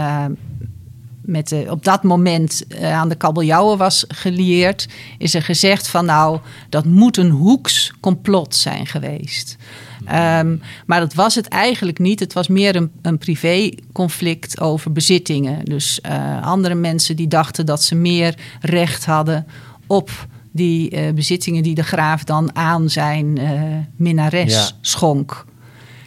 [1.22, 4.88] met de, op dat moment aan de kabeljauwen was gelieerd,
[5.18, 6.40] is er gezegd van, nou,
[6.70, 9.58] dat moet een hoeks complot zijn geweest.
[10.06, 12.20] Ehm, maar dat was het eigenlijk niet.
[12.20, 15.66] Het was meer een, een privéconflict over bezittingen.
[15.66, 16.02] Dus
[16.42, 19.46] andere mensen die dachten dat ze meer recht hadden
[19.90, 20.10] op
[20.52, 23.62] die eh, bezittingen die de graaf dan aan zijn eh
[23.96, 24.70] minnares Ja.
[24.82, 25.46] schonk.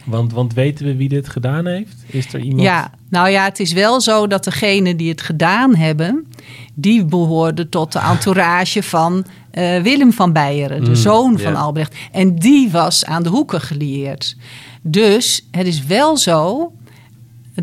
[0.05, 1.95] Want, want weten we wie dit gedaan heeft?
[2.07, 2.61] Is er iemand?
[2.61, 6.27] Ja, nou ja, het is wel zo dat degenen die het gedaan hebben,
[6.73, 11.57] die behoorden tot de entourage van eh, Willem van Beieren, de Mm, zoon van ja.
[11.59, 11.95] Albrecht.
[12.11, 14.35] En die was aan de hoeken gelieerd.
[14.81, 16.71] Dus het is wel zo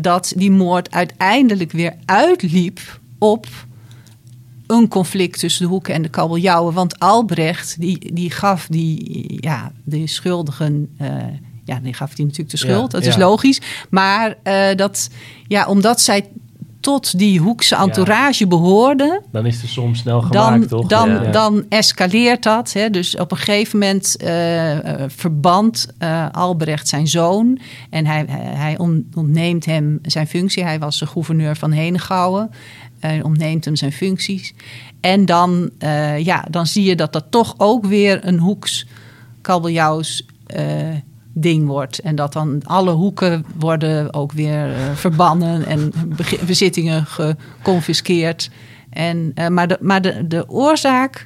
[0.01, 2.79] dat die moord uiteindelijk weer uitliep
[3.19, 3.47] op
[4.71, 6.73] een conflict tussen de hoeken en de kabeljauwen.
[6.73, 10.89] Want Albrecht, die, die gaf die, ja, de schuldigen...
[10.97, 11.07] eh,
[11.65, 13.61] ja, die gaf die natuurlijk de schuld, Ja, dat is logisch.
[13.89, 15.09] Maar eh, dat,
[15.47, 16.29] ja, omdat zij
[16.79, 19.21] tot die hoekse entourage behoorden...
[19.31, 20.87] Dan is de som snel gemaakt, Dan, toch?
[20.89, 21.31] dan, Ja.
[21.31, 22.73] dan escaleert dat.
[22.73, 22.89] Hè?
[22.89, 27.59] Dus op een gegeven moment eh, verband eh, Albrecht zijn zoon.
[27.89, 30.63] En hij, hij on- ontneemt hem zijn functie.
[30.63, 32.49] Hij was de gouverneur van Henegouwen.
[33.01, 34.53] Hij ontneemt hem zijn functies.
[34.99, 38.85] En dan, eh, ja, dan zie je dat dat toch ook weer een hoeks
[39.41, 40.65] kabeljauws eh,
[41.33, 41.99] ding wordt.
[41.99, 45.91] En dat dan alle hoeken worden ook weer eh, verbannen en
[46.45, 48.49] bezittingen geconfiskeerd.
[48.89, 51.25] En, eh, maar de, maar de, de oorzaak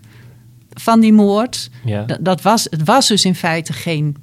[0.74, 2.06] van die moord, Ja.
[2.22, 4.16] dat was, het was dus in feite geen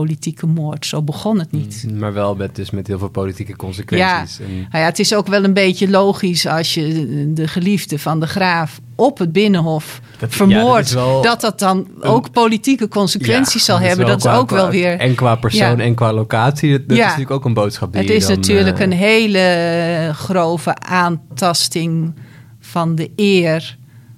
[0.00, 0.86] politieke moord.
[0.86, 1.86] Zo begon het niet.
[1.94, 4.38] Maar wel met, dus met heel veel politieke consequenties.
[4.40, 7.98] En, Nou ja, het is ook wel een beetje logisch als je de- de geliefde
[7.98, 12.88] van de graaf op het binnenhof Dat- ja, vermoordt, dat dat dat dan ook politieke
[12.88, 14.06] consequenties zal hebben.
[14.06, 14.98] Dat is qua- ook wel weer.
[14.98, 15.84] En qua persoon Ja.
[15.84, 16.70] en qua locatie.
[16.86, 20.74] Dat, is natuurlijk ook een boodschap die Het is dan, natuurlijk eh, een hele grove
[20.78, 22.14] aantasting
[22.60, 23.76] van de eer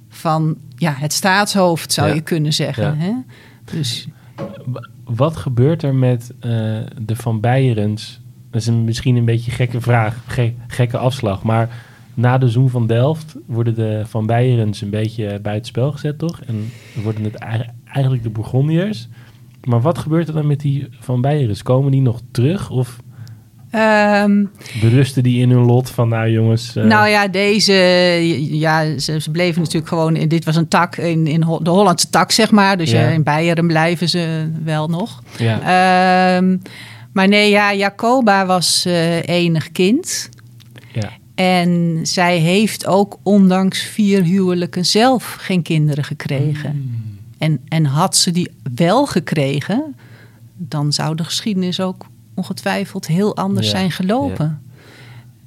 [0.09, 2.99] van ja, het staatshoofd, zou je kunnen zeggen.
[2.99, 3.13] Hè?
[3.79, 4.07] Dus
[5.17, 6.51] Wat gebeurt er met eh,
[7.03, 8.21] de Van Beierens?
[8.51, 11.43] Dat is misschien een beetje gekke vraag, ge- gekke afslag.
[11.43, 11.69] Maar
[12.15, 16.41] na de Zoen van Delft worden de Van Beierens een beetje buitenspel gezet, toch?
[16.41, 16.71] En
[17.03, 19.09] worden het ei- eigenlijk de Bourgondiërs.
[19.65, 21.63] Maar wat gebeurt er dan met die Van Beierens?
[21.63, 22.71] Komen die nog terug?
[22.71, 22.99] Of
[23.71, 24.45] ehm,
[24.81, 26.77] berusten die in hun lot van, nou jongens...
[26.77, 27.73] eh, nou ja, deze,
[28.51, 30.17] ja, ze, ze bleven natuurlijk gewoon.
[30.17, 32.77] in- Dit was een tak in, in de Hollandse tak, zeg maar.
[32.79, 33.01] Dus Ja.
[33.01, 35.23] ja, in Beieren blijven ze wel nog.
[35.39, 35.59] ja.
[36.37, 36.57] Ehm,
[37.13, 40.29] maar nee, ja, Jacoba was eh, enig kind.
[40.93, 41.11] ja.
[41.35, 46.71] En zij heeft ook ondanks vier huwelijken zelf geen kinderen gekregen.
[46.71, 47.17] Hmm.
[47.39, 49.97] En, en had ze die wel gekregen,
[50.57, 52.07] dan zou de geschiedenis ook
[52.39, 54.63] ongetwijfeld heel anders Ja, zijn gelopen.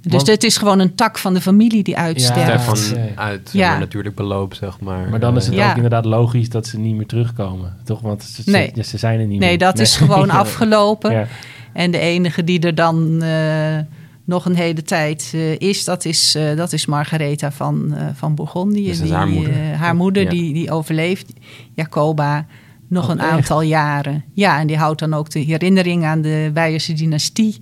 [0.02, 2.00] Dus Want- het is gewoon een tak van de familie die Ja.
[2.02, 2.96] uitsterft.
[3.16, 3.70] Uit Ja.
[3.70, 5.10] maar natuurlijk beloop, zeg maar.
[5.10, 5.70] Maar dan is het Ja.
[5.70, 8.02] ook inderdaad logisch dat ze niet meer terugkomen, toch?
[8.02, 8.72] Want ze, ze- Nee.
[8.74, 9.58] ja, ze zijn er niet Nee, meer.
[9.58, 10.34] dat is gewoon Ja.
[10.34, 11.12] afgelopen.
[11.12, 11.28] Ja.
[11.74, 13.78] En de enige die er dan eh,
[14.26, 18.36] nog een hele tijd eh, is, dat is, eh, dat is Margaretha van, eh, van
[18.36, 18.86] Bourgondië.
[18.88, 19.54] Dus die, haar moeder.
[19.76, 20.30] haar moeder Ja.
[20.30, 21.34] die, die overleeft,
[21.74, 22.46] Jacoba,
[22.92, 23.30] nog Oh, een echt?
[23.30, 24.24] aantal jaren.
[24.34, 27.60] Ja, en die houdt dan ook de herinnering aan de Beierse dynastie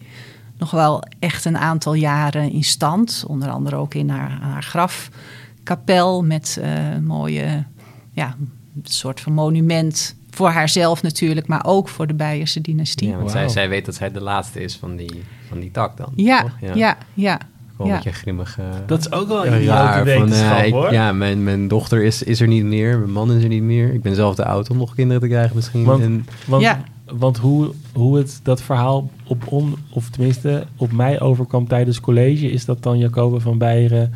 [0.58, 3.24] nog wel echt een aantal jaren in stand.
[3.28, 7.64] Onder andere ook in haar, haar grafkapel met eh, een mooie,
[8.12, 10.16] ja, een soort van monument.
[10.30, 13.10] Voor haarzelf natuurlijk, maar ook voor de Beierse dynastie.
[13.10, 15.98] Ja, want zij, zij weet dat zij de laatste is van die, van die tak
[15.98, 16.12] dan.
[16.16, 16.76] Ja, toch?
[16.76, 17.40] ja, ja.
[17.80, 17.98] Gewoon ja.
[17.98, 18.58] een beetje grimmig.
[18.86, 20.02] Dat is ook wel een raar.
[20.02, 20.92] idiote Van, eh, ik- hoor.
[20.94, 22.98] ja, mijn, mijn dochter is, is er niet meer.
[23.00, 23.94] Mijn man is er niet meer.
[23.94, 25.84] Ik ben zelf te oud om nog kinderen te krijgen misschien.
[25.84, 26.84] Want- En, Want, Ja.
[27.18, 32.52] want hoe, hoe het dat verhaal op on, of tenminste op mij overkwam tijdens college,
[32.52, 34.14] is dat dan Jacoba van Beieren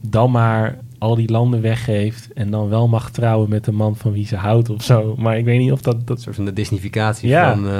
[0.00, 4.12] dan maar al die landen weggeeft en dan wel mag trouwen met de man van
[4.12, 5.14] wie ze houdt of zo.
[5.18, 7.52] Maar ik weet niet of dat, een dat soort van de Disneyficatie Ja.
[7.54, 7.66] van...
[7.66, 7.72] eh,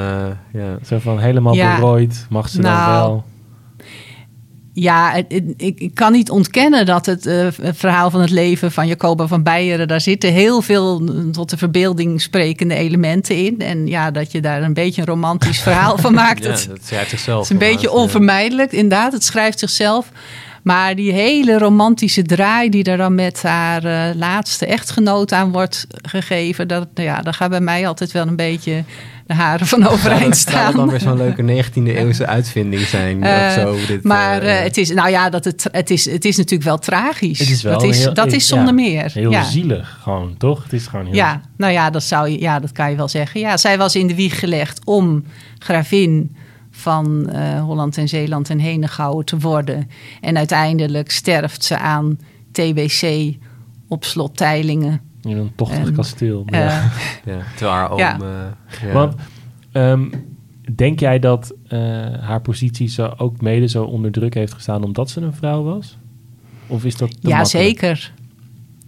[0.52, 0.78] ja.
[0.84, 1.76] zo van helemaal Ja.
[1.76, 3.24] berooid mag ze Nou, dan wel.
[4.80, 9.26] Ja, ik, ik kan niet ontkennen dat het eh, verhaal van het leven van Jacoba
[9.26, 13.58] van Beieren, daar zitten heel veel mm, tot de verbeelding sprekende elementen in.
[13.58, 16.44] En ja, dat je daar een beetje een romantisch verhaal van maakt.
[16.44, 17.38] Ja, dat, dat schrijft zichzelf.
[17.38, 19.12] het is een beetje onvermijdelijk, inderdaad.
[19.12, 20.10] Het schrijft zichzelf.
[20.62, 25.86] Maar die hele romantische draai die er dan met haar eh, laatste echtgenoot aan wordt
[26.02, 28.84] gegeven, dat, nou ja, daar gaat bij mij altijd wel een beetje
[29.30, 30.88] de haren van overeind Zou dat dan staan.
[30.88, 33.86] weer zo'n leuke 19e eeuwse uitvinding zijn Eh, of zo?
[33.86, 36.64] Dit, Maar eh, eh, het is, nou ja, dat het, het, is, het is natuurlijk
[36.68, 37.38] wel tragisch.
[37.38, 39.10] Het is wel dat is, heel- dat is zonder ja, meer.
[39.14, 39.44] Heel ja.
[39.44, 40.62] zielig gewoon, toch?
[40.62, 41.14] Het is gewoon heel...
[41.14, 43.40] Ja, nou ja, dat, zou je, ja, dat kan je wel zeggen.
[43.40, 45.24] Ja, zij was in de wieg gelegd om
[45.58, 46.36] gravin
[46.70, 49.90] van eh, Holland en Zeeland en Henegouwen te worden.
[50.20, 52.18] En uiteindelijk sterft ze aan
[52.52, 53.34] TBC
[53.88, 55.00] op slot Teylingen.
[55.22, 56.42] In een tochtig En, kasteel.
[56.46, 56.90] Eh, Ja.
[57.32, 57.98] ja, terwijl haar oom...
[57.98, 58.18] Ja.
[58.20, 58.92] eh, ja.
[58.92, 59.14] Want
[59.72, 60.08] ehm,
[60.74, 61.78] denk jij dat eh,
[62.20, 65.98] haar positie zo ook mede zo onder druk heeft gestaan omdat ze een vrouw was?
[66.66, 67.48] Of is dat ja, makkelijk?
[67.48, 68.12] zeker.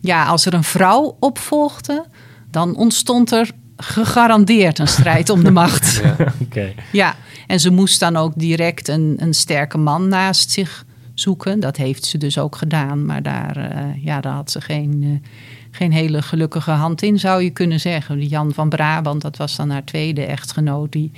[0.01, 2.05] Ja, als er een vrouw opvolgde,
[2.51, 6.01] dan ontstond er gegarandeerd een strijd om de macht.
[6.03, 6.16] Ja.
[6.45, 6.72] Oké.
[6.93, 7.16] Ja,
[7.47, 11.61] en ze moest dan ook direct een, een sterke man naast zich zoeken.
[11.61, 13.05] Dat heeft ze dus ook gedaan.
[13.07, 15.28] Maar daar, eh, ja, daar had ze geen, eh,
[15.75, 18.18] geen hele gelukkige hand in, zou je kunnen zeggen.
[18.18, 20.93] Die Jan van Brabant, dat was dan haar tweede echtgenoot.
[20.93, 21.12] Die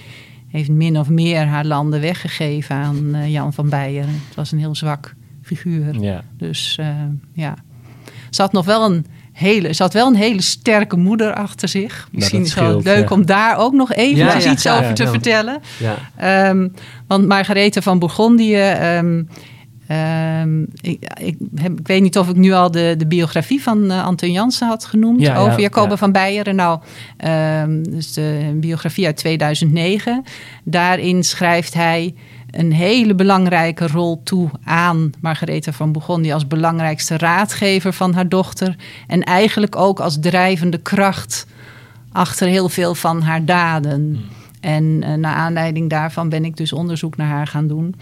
[0.49, 4.21] heeft min of meer haar landen weggegeven aan eh, Jan van Beieren.
[4.27, 6.01] Het was een heel zwak figuur.
[6.01, 6.23] Ja.
[6.37, 6.87] Dus eh,
[7.33, 7.55] ja,
[8.31, 12.09] ze had nog wel een hele, ze had wel een hele sterke moeder achter zich.
[12.13, 13.15] Misschien dat is het leuk ja.
[13.15, 15.61] om daar ook nog Ja, ja, iets over te vertellen.
[15.79, 15.97] ja.
[16.17, 16.69] Ehm,
[17.07, 18.55] want Margarethe van Bourgondië.
[18.63, 19.23] ehm,
[19.87, 23.91] ehm, ik, ik, heb, ik weet niet of ik nu al de, de biografie van
[23.91, 25.21] eh, Anton Jansen had genoemd.
[25.21, 25.97] Ja, ja, over Jacoba ja.
[25.97, 26.55] van Beieren.
[26.55, 26.81] Nou,
[27.17, 30.25] ehm, dus de biografie uit 2009.
[30.65, 32.15] Daarin schrijft hij
[32.51, 38.77] een hele belangrijke rol toe aan Margarethe van Bourgondië als belangrijkste raadgever van haar dochter.
[39.07, 41.47] En eigenlijk ook als drijvende kracht
[42.13, 44.21] achter heel veel van haar daden.
[44.61, 47.95] En eh, naar aanleiding daarvan ben ik dus onderzoek naar haar gaan doen.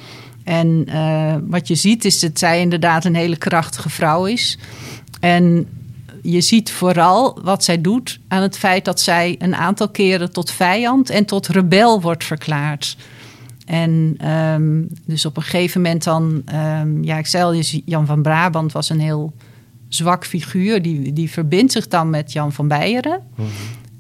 [0.45, 4.59] En eh, wat je ziet is dat zij inderdaad een hele krachtige vrouw is.
[5.20, 5.66] En
[6.22, 10.51] je ziet vooral wat zij doet aan het feit dat zij een aantal keren tot
[10.51, 12.97] vijand en tot rebel wordt verklaard.
[13.66, 18.22] En ehm, dus op een gegeven moment dan, ehm, ja, ik zei al, Jan van
[18.22, 19.32] Brabant was een heel
[19.88, 20.82] zwak figuur.
[20.82, 23.20] Die, die verbindt zich dan met Jan van Beieren.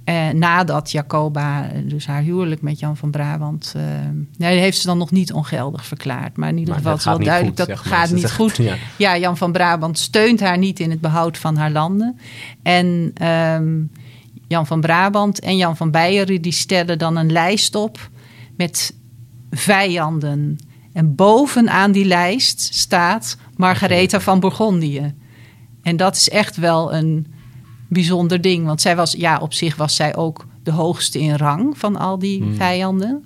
[0.04, 3.72] Eh, nadat Jacoba eh, dus haar huwelijk met Jan van Brabant...
[3.76, 3.82] eh,
[4.36, 6.36] nee, heeft ze dan nog niet ongeldig verklaard.
[6.36, 7.98] Maar in ieder geval is wel duidelijk goed, dat zeg maar.
[7.98, 8.60] gaat niet goed.
[8.96, 12.18] Ja, Jan van Brabant steunt haar niet in het behoud van haar landen.
[12.62, 13.82] En ehm,
[14.48, 16.42] Jan van Brabant en Jan van Beieren...
[16.42, 18.10] die stellen dan een lijst op
[18.56, 18.94] met
[19.50, 20.58] vijanden.
[20.92, 25.14] En bovenaan die lijst staat Margaretha van Bourgondië.
[25.82, 27.26] En dat is echt wel een
[27.92, 28.66] bijzonder ding.
[28.66, 32.18] Want zij was, ja, op zich was zij ook de hoogste in rang van al
[32.18, 33.24] die vijanden.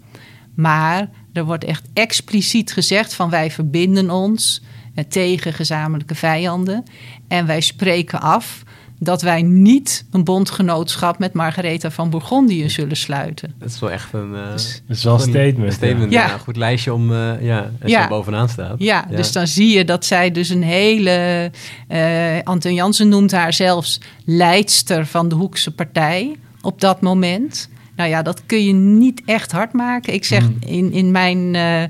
[0.55, 4.62] Maar er wordt echt expliciet gezegd van wij verbinden ons
[4.95, 6.85] eh, tegen gezamenlijke vijanden.
[7.29, 8.62] En wij spreken af
[8.99, 13.55] dat wij niet een bondgenootschap met Margaretha van Bourgondië zullen sluiten.
[13.59, 14.34] Dat is wel echt een...
[14.34, 15.59] eh, Dat is wel een statement.
[15.59, 16.26] Een statement, ja.
[16.26, 16.32] ja.
[16.32, 18.03] Een goed lijstje om, eh, ja, als Ja.
[18.03, 18.74] er bovenaan staat.
[18.78, 21.51] Ja, dus dan zie je dat zij dus een hele...
[21.88, 27.68] eh Anton Jansen noemt haar zelfs leidster van de Hoekse Partij op dat moment.
[27.97, 30.12] Nou ja, dat kun je niet echt hard maken.
[30.14, 31.82] Ik zeg in, in, mijn, eh,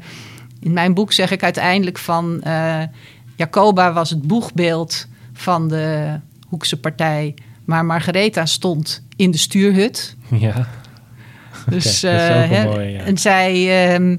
[0.60, 2.42] in mijn boek zeg ik uiteindelijk van...
[2.42, 2.82] eh,
[3.36, 7.34] Jacoba was het boegbeeld van de Hoekse Partij...
[7.64, 10.16] maar Margaretha stond in de stuurhut.
[10.30, 10.68] Ja.
[11.70, 13.00] Dus, dat is ook eh, hè, mooi, ja.
[13.00, 14.16] En zij, ehm,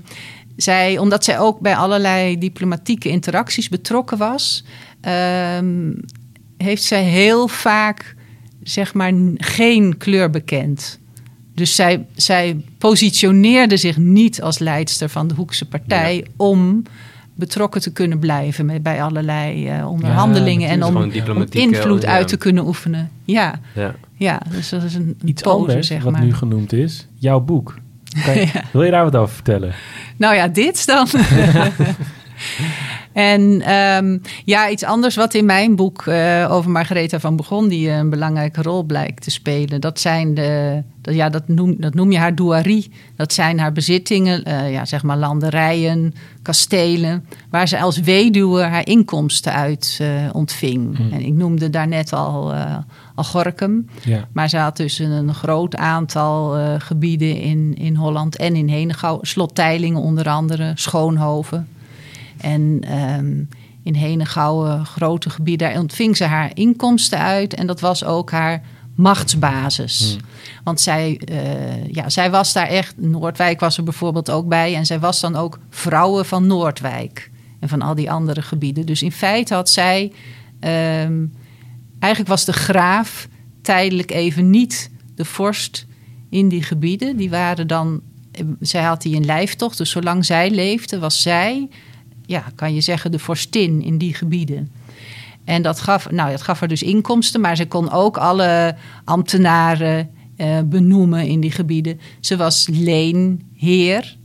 [0.55, 4.63] zij, omdat zij ook bij allerlei diplomatieke interacties betrokken was,
[5.01, 5.91] ehm,
[6.57, 8.15] heeft zij heel vaak,
[8.63, 10.99] zeg maar, geen kleur bekend.
[11.53, 16.83] Dus zij, zij positioneerde zich niet als leidster van de Hoekse Partij om
[17.37, 21.11] betrokken te kunnen blijven met, bij allerlei eh, onderhandelingen en om, om
[21.49, 22.07] invloed ja.
[22.09, 23.11] uit te kunnen oefenen.
[23.25, 23.95] Ja, Ja.
[24.15, 26.21] ja dus dat is een, een Iets pose, anders, zeg wat maar.
[26.23, 27.75] nu genoemd is, jouw boek.
[28.25, 29.73] Kan je- Wil je daar wat over vertellen?
[30.17, 31.07] Nou ja, dit dan.
[33.17, 38.09] en ehm, ja, iets anders wat in mijn boek eh, over Margaretha van Bourgondië een
[38.09, 39.81] belangrijke rol blijkt te spelen.
[39.81, 42.91] Dat zijn de, dat, ja, dat noem, dat noem je haar douarie.
[43.15, 48.87] Dat zijn haar bezittingen, eh, ja, zeg maar landerijen, kastelen, waar ze als weduwe haar
[48.87, 50.97] inkomsten uit eh, ontving.
[51.11, 52.77] En ik noemde daarnet al, eh
[53.17, 53.89] al Gorkum.
[54.03, 54.27] Ja.
[54.31, 59.27] Maar ze had dus een groot aantal eh, gebieden in, in Holland en in Henegouwen.
[59.27, 61.67] Slot Teylingen onder andere, Schoonhoven.
[62.37, 63.43] En ehm,
[63.83, 67.53] in Henegouwen, grote gebieden, daar ontving ze haar inkomsten uit.
[67.53, 68.61] En dat was ook haar
[68.95, 70.11] machtsbasis.
[70.11, 70.27] Hmm.
[70.63, 74.75] Want zij, eh, ja, zij was daar echt, Noordwijk was er bijvoorbeeld ook bij.
[74.75, 78.85] En zij was dan ook vrouwen van Noordwijk en van al die andere gebieden.
[78.85, 80.11] Dus in feite had zij,
[80.59, 81.25] ehm,
[81.99, 83.27] eigenlijk was de graaf
[83.61, 85.85] tijdelijk even niet de vorst
[86.29, 87.17] in die gebieden.
[87.17, 89.77] Die waren dan, eh, zij had die in lijftocht.
[89.77, 91.69] Dus zolang zij leefde, was zij,
[92.27, 94.71] ja, kan je zeggen, de vorstin in die gebieden.
[95.43, 100.09] En dat gaf, nou, dat gaf haar dus inkomsten, maar ze kon ook alle ambtenaren
[100.35, 101.99] eh, benoemen in die gebieden.
[102.19, 104.17] Ze was leenheer.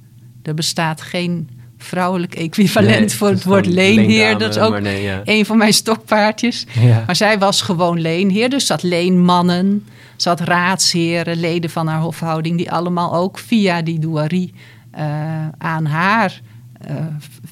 [0.43, 1.49] Er bestaat geen
[1.79, 4.39] vrouwelijk equivalent Nee, voor het woord leenheer.
[4.39, 5.21] Dat is ook maar nee, ja.
[5.25, 6.67] een van mijn stokpaardjes.
[6.81, 7.03] Ja.
[7.07, 9.87] Maar zij was gewoon leenheer, dus had leenmannen,
[10.17, 14.55] ze had raadsheren, leden van haar hofhouding, die allemaal ook via die douarie
[14.91, 16.41] eh, aan haar,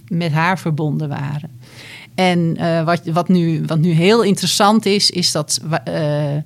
[0.09, 1.51] met haar verbonden waren.
[2.15, 6.37] En eh, wat, wat, nu, wat nu heel interessant is, is dat eh,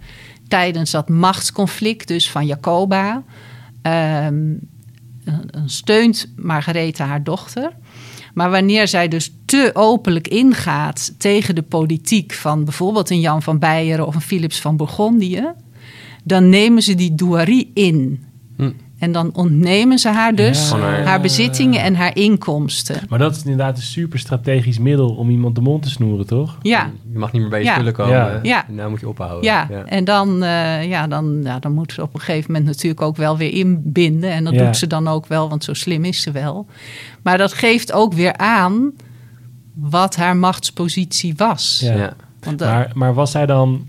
[0.48, 3.22] tijdens dat machtsconflict, dus van Jacoba,
[3.82, 4.54] ehm,
[5.64, 7.72] steunt Margaretha haar dochter.
[8.34, 13.58] Maar wanneer zij dus te openlijk ingaat tegen de politiek van bijvoorbeeld een Jan van
[13.58, 15.52] Beieren of een Philips van Bourgondië,
[16.24, 18.24] dan nemen ze die douarie in.
[19.04, 20.76] En dan ontnemen ze haar dus Ja.
[20.76, 23.00] Gewoon haar- bezittingen en haar inkomsten.
[23.08, 26.58] Maar dat is inderdaad een super strategisch middel om iemand de mond te snoeren, toch?
[26.62, 27.72] Ja, Je mag niet meer bij je Ja.
[27.74, 28.12] spullen komen.
[28.12, 28.38] Ja.
[28.42, 28.64] Ja.
[28.68, 29.42] Nou moet je ophouden.
[29.44, 29.68] ja.
[29.84, 33.16] en dan, eh, ja, dan, ja, dan moet ze op een gegeven moment natuurlijk ook
[33.16, 34.30] wel weer inbinden.
[34.30, 34.64] En dat Ja.
[34.64, 36.66] doet ze dan ook wel, want zo slim is ze wel.
[37.22, 38.90] Maar dat geeft ook weer aan
[39.74, 41.78] wat haar machtspositie was.
[41.82, 41.92] Ja.
[41.94, 42.12] Ja.
[42.40, 43.86] Want dat- Maar, maar was zij dan,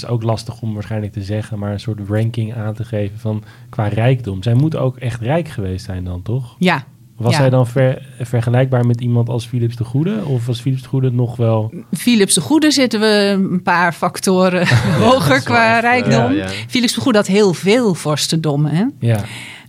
[0.00, 3.18] dat is ook lastig om waarschijnlijk te zeggen, maar een soort ranking aan te geven
[3.18, 4.42] van qua rijkdom.
[4.42, 6.56] Zij moet ook echt rijk geweest zijn dan, toch?
[6.58, 6.84] ja,
[7.16, 7.38] Was Ja.
[7.38, 10.24] zij dan ver- vergelijkbaar met iemand als Philips de Goede?
[10.24, 11.72] Of was Philips de Goede nog wel...
[11.92, 13.06] Philips de Goede zitten we
[13.50, 14.66] een paar factoren
[15.08, 16.32] hoger qua eh, rijkdom.
[16.32, 16.46] ja.
[16.68, 18.70] Philips de Goede had heel veel vorstendommen.
[18.74, 18.84] Hè?
[18.98, 19.20] Ja,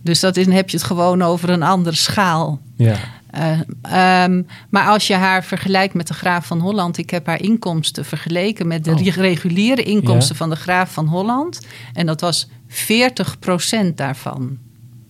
[0.02, 2.60] Dus dat is, dan heb je het gewoon over een andere schaal.
[2.76, 2.94] ja,
[3.36, 7.42] Eh, ehm, maar als je haar vergelijkt met de graaf van Holland, ik heb haar
[7.42, 9.00] inkomsten vergeleken met de Oh.
[9.00, 10.40] re- reguliere inkomsten Ja.
[10.40, 11.66] van de graaf van Holland.
[11.92, 14.56] En dat was 40% daarvan.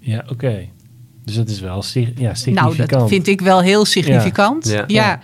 [0.01, 0.67] ja, oké.
[1.25, 2.91] Dus dat is wel sig- ja, Nou, significant.
[2.91, 4.69] dat vind ik wel heel significant.
[4.69, 4.75] Ja.
[4.75, 4.85] Ja.
[4.87, 5.21] Ja.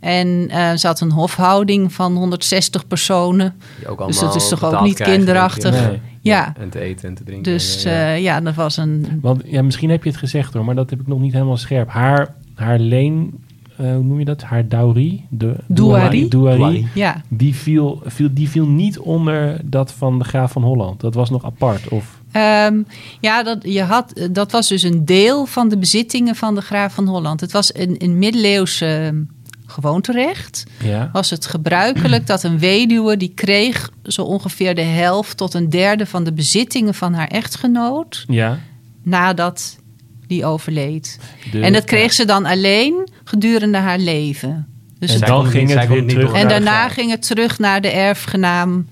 [0.00, 3.54] En eh, ze had een hofhouding van 160 personen.
[3.86, 5.70] Ook Dus dat is toch ook niet krijgen, kinderachtig?
[5.88, 6.00] Nee.
[6.20, 6.54] Ja.
[6.58, 7.52] En te eten en te drinken.
[7.52, 8.14] Dus ja, ja.
[8.14, 9.18] eh, ja, dat was een.
[9.22, 11.56] Want ja, misschien heb je het gezegd hoor, maar dat heb ik nog niet helemaal
[11.56, 11.88] scherp.
[11.88, 13.44] Haar, haar leen,
[13.76, 14.42] eh, hoe noem je dat?
[14.42, 15.24] Haar dowry?
[15.28, 16.28] De, douarie.
[16.28, 16.88] Douarie.
[16.94, 21.00] Ja, Die, viel, viel, die viel niet onder dat van de graaf van Holland.
[21.00, 21.88] Dat was nog apart.
[21.88, 22.82] Of, Ehm,
[23.20, 26.94] ja dat, je had, dat was dus een deel van de bezittingen van de graaf
[26.94, 27.40] van Holland.
[27.40, 29.22] Het was een, een middeleeuwse ehm,
[29.66, 30.64] gewoonterecht.
[30.82, 35.70] ja, Was het gebruikelijk dat een weduwe die kreeg zo ongeveer de helft tot een
[35.70, 38.58] derde van de bezittingen van haar echtgenoot ja.
[39.02, 39.78] nadat
[40.26, 41.18] die overleed.
[41.50, 42.12] De- en dat kreeg ja.
[42.12, 44.66] ze dan alleen gedurende haar leven.
[44.98, 48.86] Dus En het- dan ging het terug en daarna ging het terug naar de erfgenaam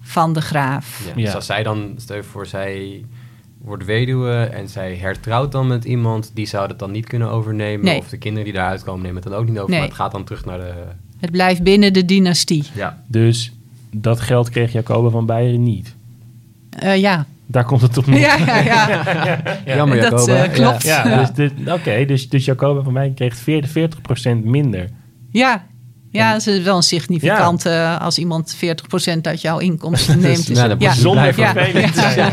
[0.00, 1.02] van de graaf.
[1.06, 1.24] Ja, Ja.
[1.24, 3.04] Dus als zij dan, stel je voor, zij
[3.58, 7.84] wordt weduwe en zij hertrouwt dan met iemand, die zou dat dan niet kunnen overnemen.
[7.84, 7.98] Nee.
[7.98, 9.70] Of de kinderen die daaruit komen nemen het dan ook niet over.
[9.70, 9.78] Nee.
[9.78, 10.72] Maar het gaat dan terug naar de...
[11.18, 12.64] Het blijft binnen de dynastie.
[12.74, 13.52] Ja, Dus
[13.90, 15.94] dat geld kreeg Jacoba van Beieren niet.
[16.70, 17.26] Eh, ja.
[17.50, 18.20] Daar komt het op neer.
[18.20, 18.88] Ja, ja,
[19.64, 19.76] ja.
[19.76, 20.82] jammer dat, eh, klopt.
[20.82, 24.88] Ja, dus, oké, dus, dus Jacoba van Beieren kreeg 40, 40% minder.
[25.30, 25.66] Ja,
[26.10, 30.46] ja dat is wel een significante eh, als iemand 40% uit jouw inkomsten neemt.
[30.46, 30.92] Dus, nou, dat ja.
[30.92, 31.40] Zonder.
[31.40, 31.52] Ja.
[31.52, 32.10] vervelend Ja.
[32.14, 32.32] Ja.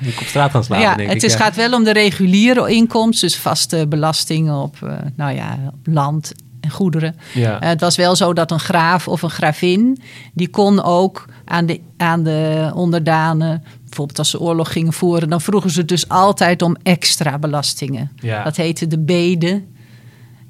[0.00, 1.24] Moet ik op straat gaan slapen, ja, denk het ik.
[1.24, 1.38] is, ja.
[1.38, 6.32] gaat wel om de reguliere inkomsten, dus vaste belastingen op, eh, nou ja, op land
[6.60, 7.16] en goederen.
[7.34, 7.60] Ja.
[7.60, 10.02] Eh, het was wel zo dat een graaf of een gravin,
[10.34, 15.40] die kon ook aan de, aan de onderdanen, bijvoorbeeld als ze oorlog gingen voeren, dan
[15.40, 18.10] vroegen ze dus altijd om extra belastingen.
[18.16, 18.42] Ja.
[18.44, 19.66] Dat heette de beden.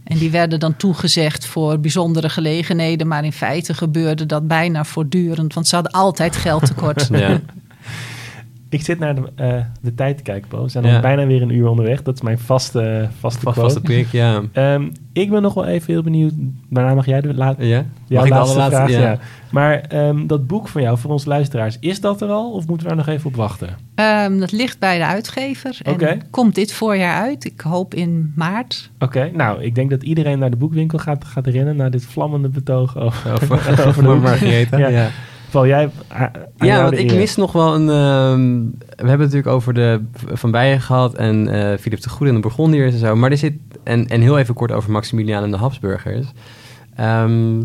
[0.05, 3.07] En die werden dan toegezegd voor bijzondere gelegenheden.
[3.07, 5.55] Maar in feite gebeurde dat bijna voortdurend.
[5.55, 7.09] Want ze hadden altijd geld tekort.
[7.15, 7.41] Ja.
[8.75, 10.63] Ik zit naar de, eh, de tijd te kijken, Bo.
[10.63, 12.03] We zijn al bijna weer een uur onderweg.
[12.03, 13.61] Dat is mijn vaste, vaste Vast, quote.
[13.61, 14.43] vaste prik, ja.
[14.53, 16.33] Ehm, ik ben nog wel even heel benieuwd.
[16.71, 17.67] Daarna mag jij de la Ja?
[17.67, 18.93] jouw Mag ik de laatste allerlaatste?
[18.93, 19.03] vraag.
[19.05, 19.11] Ja.
[19.11, 19.19] Ja.
[19.51, 22.53] Maar ehm, dat boek van jou voor onze luisteraars, is dat er al?
[22.53, 23.69] Of moeten we daar nog even op wachten?
[23.95, 25.79] Ehm, dat ligt bij de uitgever.
[25.83, 26.19] En Oké.
[26.31, 27.45] komt dit voorjaar uit.
[27.45, 28.91] Ik hoop in maart.
[28.99, 31.77] Oké, nou, ik denk dat iedereen naar de boekwinkel gaat, gaat rennen...
[31.77, 34.23] naar dit vlammende betoog over, Over, over de over boek.
[34.23, 34.77] Margaretha.
[34.79, 35.09] Ja.
[35.63, 35.91] Jij...
[36.09, 37.17] aan Ja, jou want de ik eer.
[37.17, 37.89] mis nog wel een...
[37.89, 42.29] ehm, we hebben het natuurlijk over de Van Bijen gehad en eh Philips de Goede
[42.29, 43.17] en de Bourgondiërs en zo.
[43.17, 43.55] Maar er zit...
[43.83, 46.27] En, en heel even kort over Maximiliaan en de Habsburgers.
[46.95, 47.63] Ehm,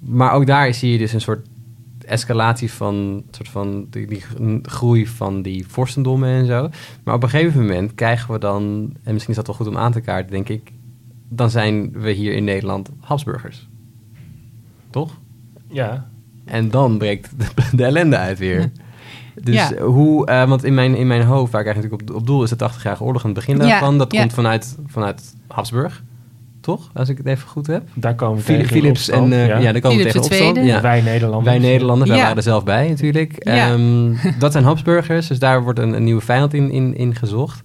[0.00, 1.46] maar ook daar zie je dus een soort
[2.06, 4.22] escalatie van, soort van die, die
[4.62, 6.68] groei van die vorstendommen en zo.
[7.04, 8.62] Maar op een gegeven moment krijgen we dan,
[9.02, 10.72] en misschien is dat wel goed om aan te kaarten, denk ik,
[11.28, 13.68] dan zijn we hier in Nederland Habsburgers.
[14.90, 15.18] Toch?
[15.68, 16.08] Ja,
[16.50, 17.44] En dan breekt de,
[17.76, 18.70] de ellende uit weer.
[19.42, 19.70] Dus Ja.
[19.82, 22.50] hoe, eh, want in mijn, in mijn hoofd, waar ik eigenlijk op, op doel, is
[22.50, 23.98] de 80-jarige oorlog aan het begin Ja, daarvan.
[23.98, 24.20] Dat ja.
[24.20, 26.02] komt vanuit, vanuit Habsburg,
[26.60, 26.90] toch?
[26.94, 27.82] Als ik het even goed heb.
[27.94, 29.72] daar komen we Phil- tegen in Philips en, eh, ja.
[29.72, 30.66] daar komen we Philips tegen de opstand.
[30.66, 30.80] Ja.
[30.80, 31.44] Wij Nederlanders.
[31.56, 33.34] Wij Nederlanders, wij waren er zelf bij natuurlijk.
[33.38, 33.70] Ja.
[33.70, 37.60] Ehm, dat zijn Habsburgers, dus daar wordt een, een nieuwe vijand in, in, in gezocht.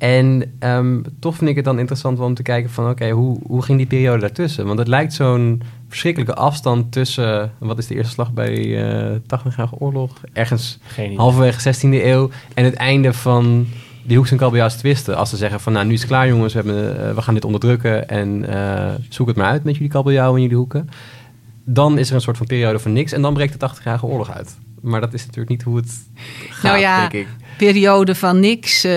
[0.00, 2.90] En ehm, toch vind ik het dan interessant om te kijken van...
[2.90, 4.66] oké, hoe, hoe ging die periode daartussen?
[4.66, 7.52] Want het lijkt zo'n verschrikkelijke afstand tussen...
[7.58, 10.12] wat is de eerste slag bij eh 80-jarige oorlog?
[10.32, 10.78] Ergens
[11.16, 13.66] halverwege 16e eeuw en het einde van
[14.02, 15.16] die Hoeks en Kabeljauws twisten.
[15.16, 17.34] Als ze zeggen van nou nu is het klaar jongens, we, hebben, eh, we gaan
[17.34, 20.88] dit onderdrukken en eh, zoek het maar uit met jullie kabeljauw en jullie hoeken.
[21.64, 24.30] Dan is er een soort van periode van niks en dan breekt de 80-jarige oorlog
[24.30, 24.58] uit.
[24.80, 25.92] Maar dat is natuurlijk niet hoe het
[26.48, 27.28] gaat, Nou ja, denk ik.
[27.66, 28.92] Periode van niks eh,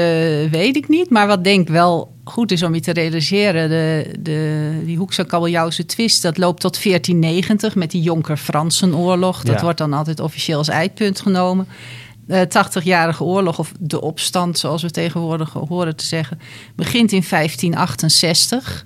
[0.52, 1.10] weet ik niet.
[1.10, 3.70] Maar wat denk wel goed is om je te realiseren...
[3.70, 7.76] De, de, die Hoekse kabeljauwse twist, dat loopt tot 1490...
[7.76, 9.44] met die Jonker-Fransenoorlog.
[9.44, 9.62] Dat Ja.
[9.62, 11.68] wordt dan altijd officieel als eindpunt genomen.
[12.28, 16.40] De 80-jarige oorlog, of de opstand zoals we tegenwoordig horen te zeggen...
[16.76, 18.86] begint in 1568...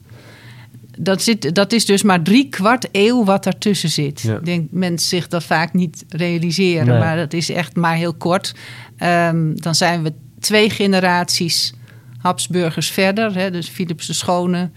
[0.99, 4.21] Dat, zit, dat is dus maar drie kwart eeuw wat daartussen zit.
[4.21, 4.35] Ja.
[4.35, 6.99] Ik denk mensen zich dat vaak niet realiseren, Nee.
[6.99, 8.53] maar dat is echt maar heel kort.
[8.97, 11.73] Ehm, dan zijn we twee generaties
[12.17, 13.35] Habsburgers verder.
[13.37, 14.69] Hè, dus Philips de Schone,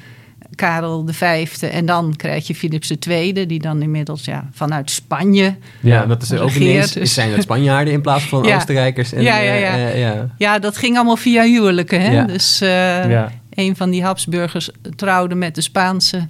[0.55, 1.67] Karel de Vijfde.
[1.67, 5.57] En dan krijg je Philips de Tweede, die dan inmiddels ja, vanuit Spanje...
[5.81, 8.57] Ja, dat is ook ineens, dus- zijn het Spanjaarden in plaats van Ja.
[8.57, 9.13] Oostenrijkers.
[9.13, 9.77] En, Ja, ja, eh, ja.
[9.77, 10.35] eh, ja.
[10.39, 12.01] Ja, dat ging allemaal via huwelijken.
[12.01, 12.25] Hè?
[12.27, 13.33] Dus eh, Ja.
[13.61, 16.29] Een van die Habsburgers trouwde met de Spaanse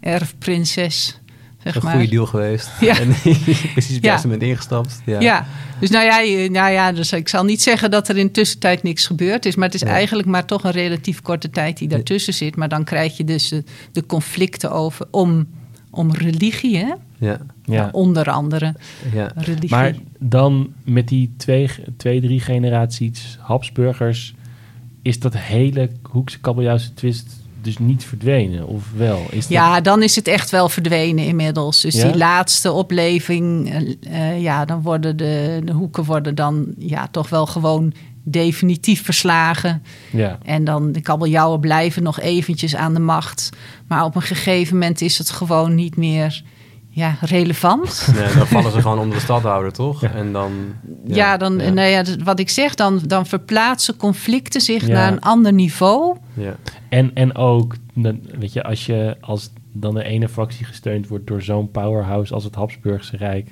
[0.00, 1.18] erfprinses.
[1.62, 1.92] Zeg Een maar.
[1.92, 2.70] goede deal geweest.
[2.80, 2.98] Ja.
[3.00, 3.98] En precies op het Ja.
[4.00, 5.02] juiste moment ingestapt.
[5.06, 5.20] Ja.
[5.20, 5.46] Ja.
[5.80, 8.82] dus nou ja, je- nou ja dus ik zal niet zeggen dat er in tussentijd
[8.82, 9.54] niks gebeurd is.
[9.56, 9.92] Maar het is Nee.
[9.92, 12.56] eigenlijk maar toch een relatief korte tijd die daartussen zit.
[12.56, 15.46] Maar dan krijg je dus de, de conflicten over om,
[15.90, 16.92] om religie, hè?
[17.18, 17.38] Ja.
[17.64, 17.88] Ja.
[17.92, 18.74] onder andere
[19.12, 19.32] Ja.
[19.34, 19.70] religie.
[19.70, 24.34] Maar dan met die twee, twee, drie generaties Habsburgers...
[25.02, 27.26] is dat hele Hoekse kabeljauwse twist
[27.62, 29.26] dus niet verdwenen, of wel?
[29.30, 31.80] Is dat- Ja, dan is het echt wel verdwenen inmiddels.
[31.80, 32.06] Dus Ja?
[32.08, 37.28] die laatste opleving, eh, eh, ja, dan worden de, de hoeken worden dan ja, toch
[37.28, 37.92] wel gewoon
[38.22, 39.82] definitief verslagen.
[40.12, 40.38] Ja.
[40.44, 43.48] En dan de kabeljauwen blijven nog eventjes aan de macht.
[43.86, 46.42] Maar op een gegeven moment is het gewoon niet meer
[46.90, 48.08] ja, relevant.
[48.14, 50.00] Nee, dan vallen ze gewoon onder de stadhouder, toch?
[50.00, 50.10] Ja.
[50.12, 50.52] En dan...
[51.04, 54.92] Ja, dan, Nou ja, dat- wat ik zeg, dan, dan verplaatsen conflicten zich Ja.
[54.92, 56.16] naar een ander niveau.
[56.34, 56.54] Ja.
[56.88, 61.26] En, en ook, dan- weet je, als je als dan de ene fractie gesteund wordt
[61.26, 63.48] door zo'n powerhouse als het Habsburgse Rijk,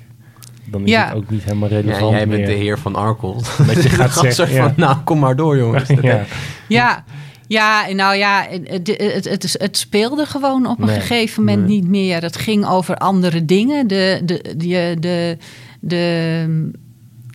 [0.65, 1.07] dan is Ja.
[1.07, 2.45] het ook niet helemaal Ja, relevant jij bent meer.
[2.49, 3.33] de heer van Arkel.
[3.67, 4.73] Dat je gaat zeggen, van, ja.
[4.75, 5.89] nou, kom maar door, jongens.
[6.01, 6.23] ja.
[6.67, 7.03] Ja,
[7.49, 11.75] ja, nou ja, het, het, het, het speelde gewoon op een Nee, gegeven moment nee.
[11.75, 12.21] niet meer.
[12.21, 13.87] Het ging over andere dingen.
[13.87, 15.37] De, de, de, de,
[15.79, 16.71] de mm,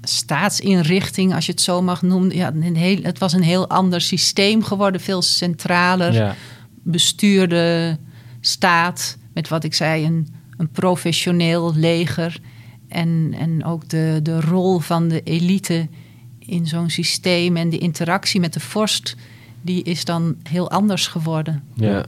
[0.03, 2.37] staatsinrichting, als je het zo mag noemen.
[2.37, 6.12] Ja, een heel, het was een heel ander systeem geworden, veel centraler.
[6.12, 6.35] Ja.
[6.83, 7.99] Bestuurde
[8.41, 12.41] staat, met wat ik zei, een, een professioneel leger.
[12.89, 15.89] En, en ook de, de rol van de elite
[16.39, 19.17] in zo'n systeem en de interactie met de vorst,
[19.65, 21.62] die is dan heel anders geworden.
[21.75, 22.05] Ja.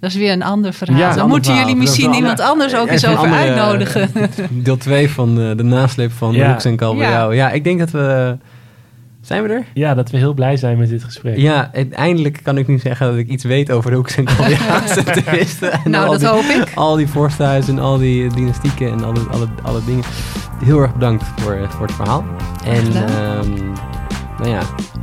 [0.00, 0.98] Dat is weer een ander verhaal.
[0.98, 1.66] Ja, dan ander moeten verhaal.
[1.66, 4.10] jullie misschien iemand ander- anders ook eens een over andere, uitnodigen.
[4.50, 6.44] Deel 2 van eh, de nasleep van Ja.
[6.44, 7.32] de Hoeks en Kabeljauw.
[7.32, 7.50] Ja.
[7.50, 8.36] ik denk dat we...
[9.20, 9.64] Zijn we er?
[9.74, 11.36] ja, dat we heel blij zijn met dit gesprek.
[11.36, 14.26] Ja, eindelijk kan ik nu zeggen dat ik iets weet over de Hoeks en.
[14.26, 16.72] En nou, dat die- hoop ik.
[16.74, 20.04] Al die vorsthuizen en al die dynastieken en alle, alle, alle dingen.
[20.64, 22.24] Heel erg bedankt voor, voor het verhaal.
[22.64, 23.54] En ehm,
[24.38, 24.60] nou ja,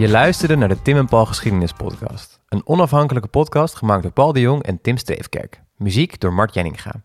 [0.00, 2.40] Je luisterde naar de Tim en Paul Geschiedenis Podcast.
[2.48, 5.62] Een onafhankelijke podcast gemaakt door Paul de Jong en Tim Streefkerk.
[5.76, 7.04] Muziek door Mart Jenninga.